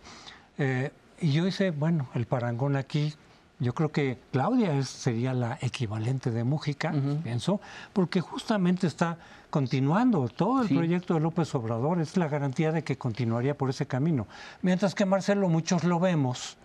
[0.57, 3.13] Eh, y yo hice, bueno, el parangón aquí,
[3.59, 6.93] yo creo que Claudia sería la equivalente de Mújica,
[7.23, 7.59] pienso,
[7.91, 9.17] porque justamente está
[9.55, 13.85] continuando todo el proyecto de López Obrador, es la garantía de que continuaría por ese
[13.85, 14.27] camino.
[14.61, 16.57] Mientras que Marcelo, muchos lo vemos,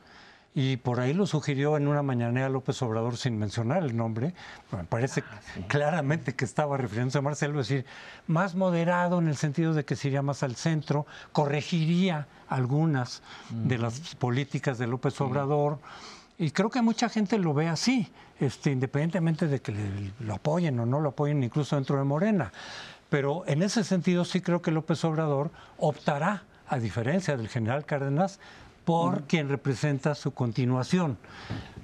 [0.56, 4.34] y por ahí lo sugirió en una mañanera López Obrador sin mencionar el nombre,
[4.72, 5.38] me parece ah,
[5.68, 7.86] claramente que estaba refiriéndose a Marcelo, es decir,
[8.26, 13.78] más moderado en el sentido de que se iría más al centro, corregiría algunas de
[13.78, 15.78] las políticas de López Obrador.
[16.40, 18.08] Y creo que mucha gente lo ve así,
[18.40, 19.74] este, independientemente de que
[20.20, 22.50] lo apoyen o no lo apoyen, incluso dentro de Morena.
[23.10, 28.40] Pero en ese sentido sí creo que López Obrador optará, a diferencia del general Cárdenas,
[28.84, 31.18] por quien representa su continuación.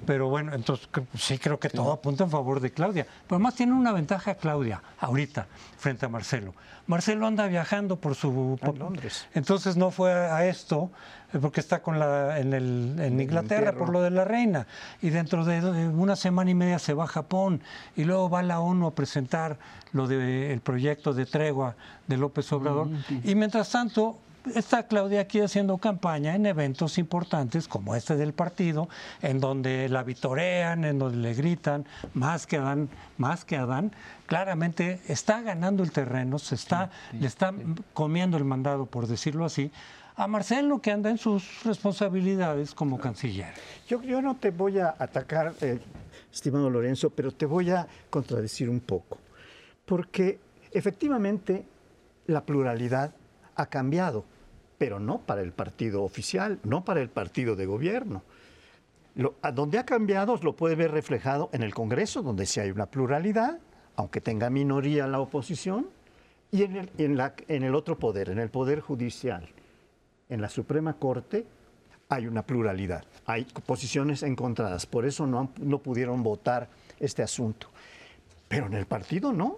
[0.05, 0.87] Pero bueno, entonces
[1.17, 3.05] sí creo que todo apunta en favor de Claudia.
[3.05, 6.53] Pero además tiene una ventaja Claudia ahorita frente a Marcelo.
[6.87, 8.57] Marcelo anda viajando por su...
[8.61, 9.27] Por Londres.
[9.33, 10.89] Entonces no fue a esto
[11.33, 14.67] eh, porque está con la, en, el, en Inglaterra por lo de la reina.
[15.01, 17.61] Y dentro de una semana y media se va a Japón
[17.97, 19.59] y luego va a la ONU a presentar
[19.91, 21.75] lo del proyecto de tregua
[22.07, 22.87] de López Obrador.
[23.23, 24.19] Y mientras tanto,
[24.55, 28.89] está Claudia aquí haciendo campaña en eventos importantes como este del partido,
[29.21, 33.91] en donde la vitorean, en donde le gritan más que Adán, más que Adán,
[34.25, 37.53] claramente está ganando el terreno, se está, le está
[37.93, 39.71] comiendo el mandado, por decirlo así,
[40.15, 43.53] a Marcelo que anda en sus responsabilidades como canciller.
[43.87, 45.79] Yo, yo no te voy a atacar, eh,
[46.33, 49.19] estimado Lorenzo, pero te voy a contradecir un poco,
[49.85, 50.39] porque
[50.71, 51.65] efectivamente
[52.25, 53.13] la pluralidad
[53.55, 54.25] ha cambiado
[54.77, 58.23] pero no para el partido oficial, no para el partido de gobierno.
[59.41, 62.85] A donde ha cambiado lo puede ver reflejado en el Congreso, donde sí hay una
[62.85, 63.59] pluralidad,
[63.95, 65.87] aunque tenga minoría la oposición,
[66.51, 66.91] y en el,
[67.47, 69.49] en el otro poder, en el poder judicial.
[70.29, 71.45] En la Suprema Corte
[72.09, 76.69] hay una pluralidad, hay posiciones encontradas, por eso no, no pudieron votar
[76.99, 77.67] este asunto.
[78.47, 79.57] Pero en el partido no.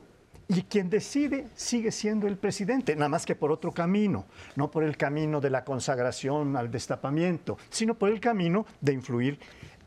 [0.51, 4.25] Y quien decide sigue siendo el presidente, nada más que por otro camino,
[4.55, 9.39] no por el camino de la consagración al destapamiento, sino por el camino de influir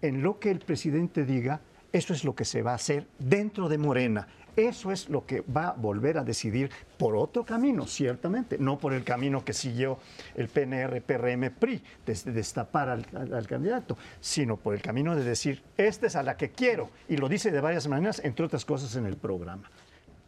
[0.03, 1.61] en lo que el presidente diga,
[1.93, 4.29] eso es lo que se va a hacer dentro de Morena.
[4.55, 8.93] Eso es lo que va a volver a decidir por otro camino, ciertamente, no por
[8.93, 9.99] el camino que siguió
[10.37, 16.07] el PNR, PRM, PRI, desde destapar al, candidato, sino por el camino de decir, esta
[16.07, 19.07] es a la que quiero, y lo dice de varias maneras, entre otras cosas en
[19.07, 19.71] el programa.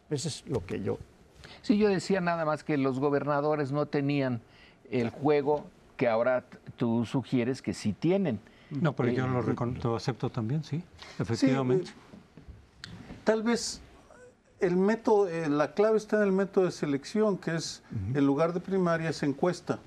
[0.09, 0.97] Eso es lo que yo...
[1.61, 4.41] Sí, yo decía nada más que los gobernadores no tenían
[4.91, 5.65] el juego
[5.97, 6.45] que ahora
[6.77, 8.39] tú sugieres que sí tienen.
[8.69, 10.83] No, pero yo lo, lo, acepto también, sí,
[11.19, 11.91] efectivamente.
[13.23, 13.81] tal vez
[14.59, 17.83] el método, eh, la clave está en el método de selección, que es,
[18.13, 19.79] en lugar de primaria, es encuesta.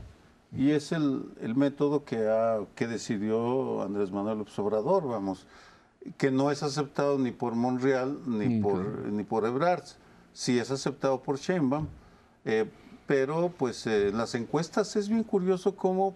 [0.56, 5.46] Y es el, método que, ha, que decidió Andrés Manuel López Obrador, vamos,
[6.16, 9.84] que no es aceptado ni por Monreal ni, por, ni por Ebrard.
[10.38, 11.88] Sí es aceptado por Sheinbaum,
[12.44, 12.70] eh,
[13.08, 16.14] pero pues en las encuestas es bien curioso cómo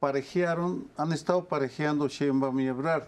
[0.00, 3.04] parejearon, han estado parejeando Sheinbaum y Ebrard.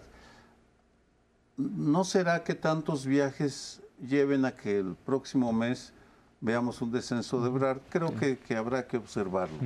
[1.57, 5.91] ¿No será que tantos viajes lleven a que el próximo mes
[6.39, 7.81] veamos un descenso de Ebrard?
[7.89, 9.57] Creo que, habrá que observarlo.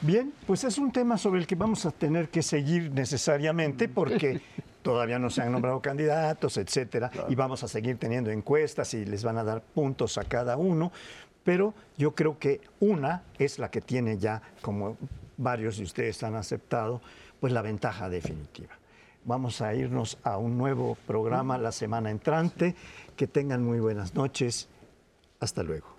[0.00, 4.40] Bien, pues es un tema sobre el que vamos a tener que seguir necesariamente porque
[4.84, 9.24] todavía no se han nombrado candidatos, etcétera, y vamos a seguir teniendo encuestas y les
[9.24, 10.92] van a dar puntos a cada uno,
[11.42, 14.98] pero yo creo que una es la que tiene ya, como
[15.38, 17.00] varios de ustedes han aceptado,
[17.40, 18.74] pues la ventaja definitiva.
[19.24, 22.74] Vamos a irnos a un nuevo programa la semana entrante.
[23.16, 24.68] Que tengan muy buenas noches.
[25.40, 25.93] Hasta luego.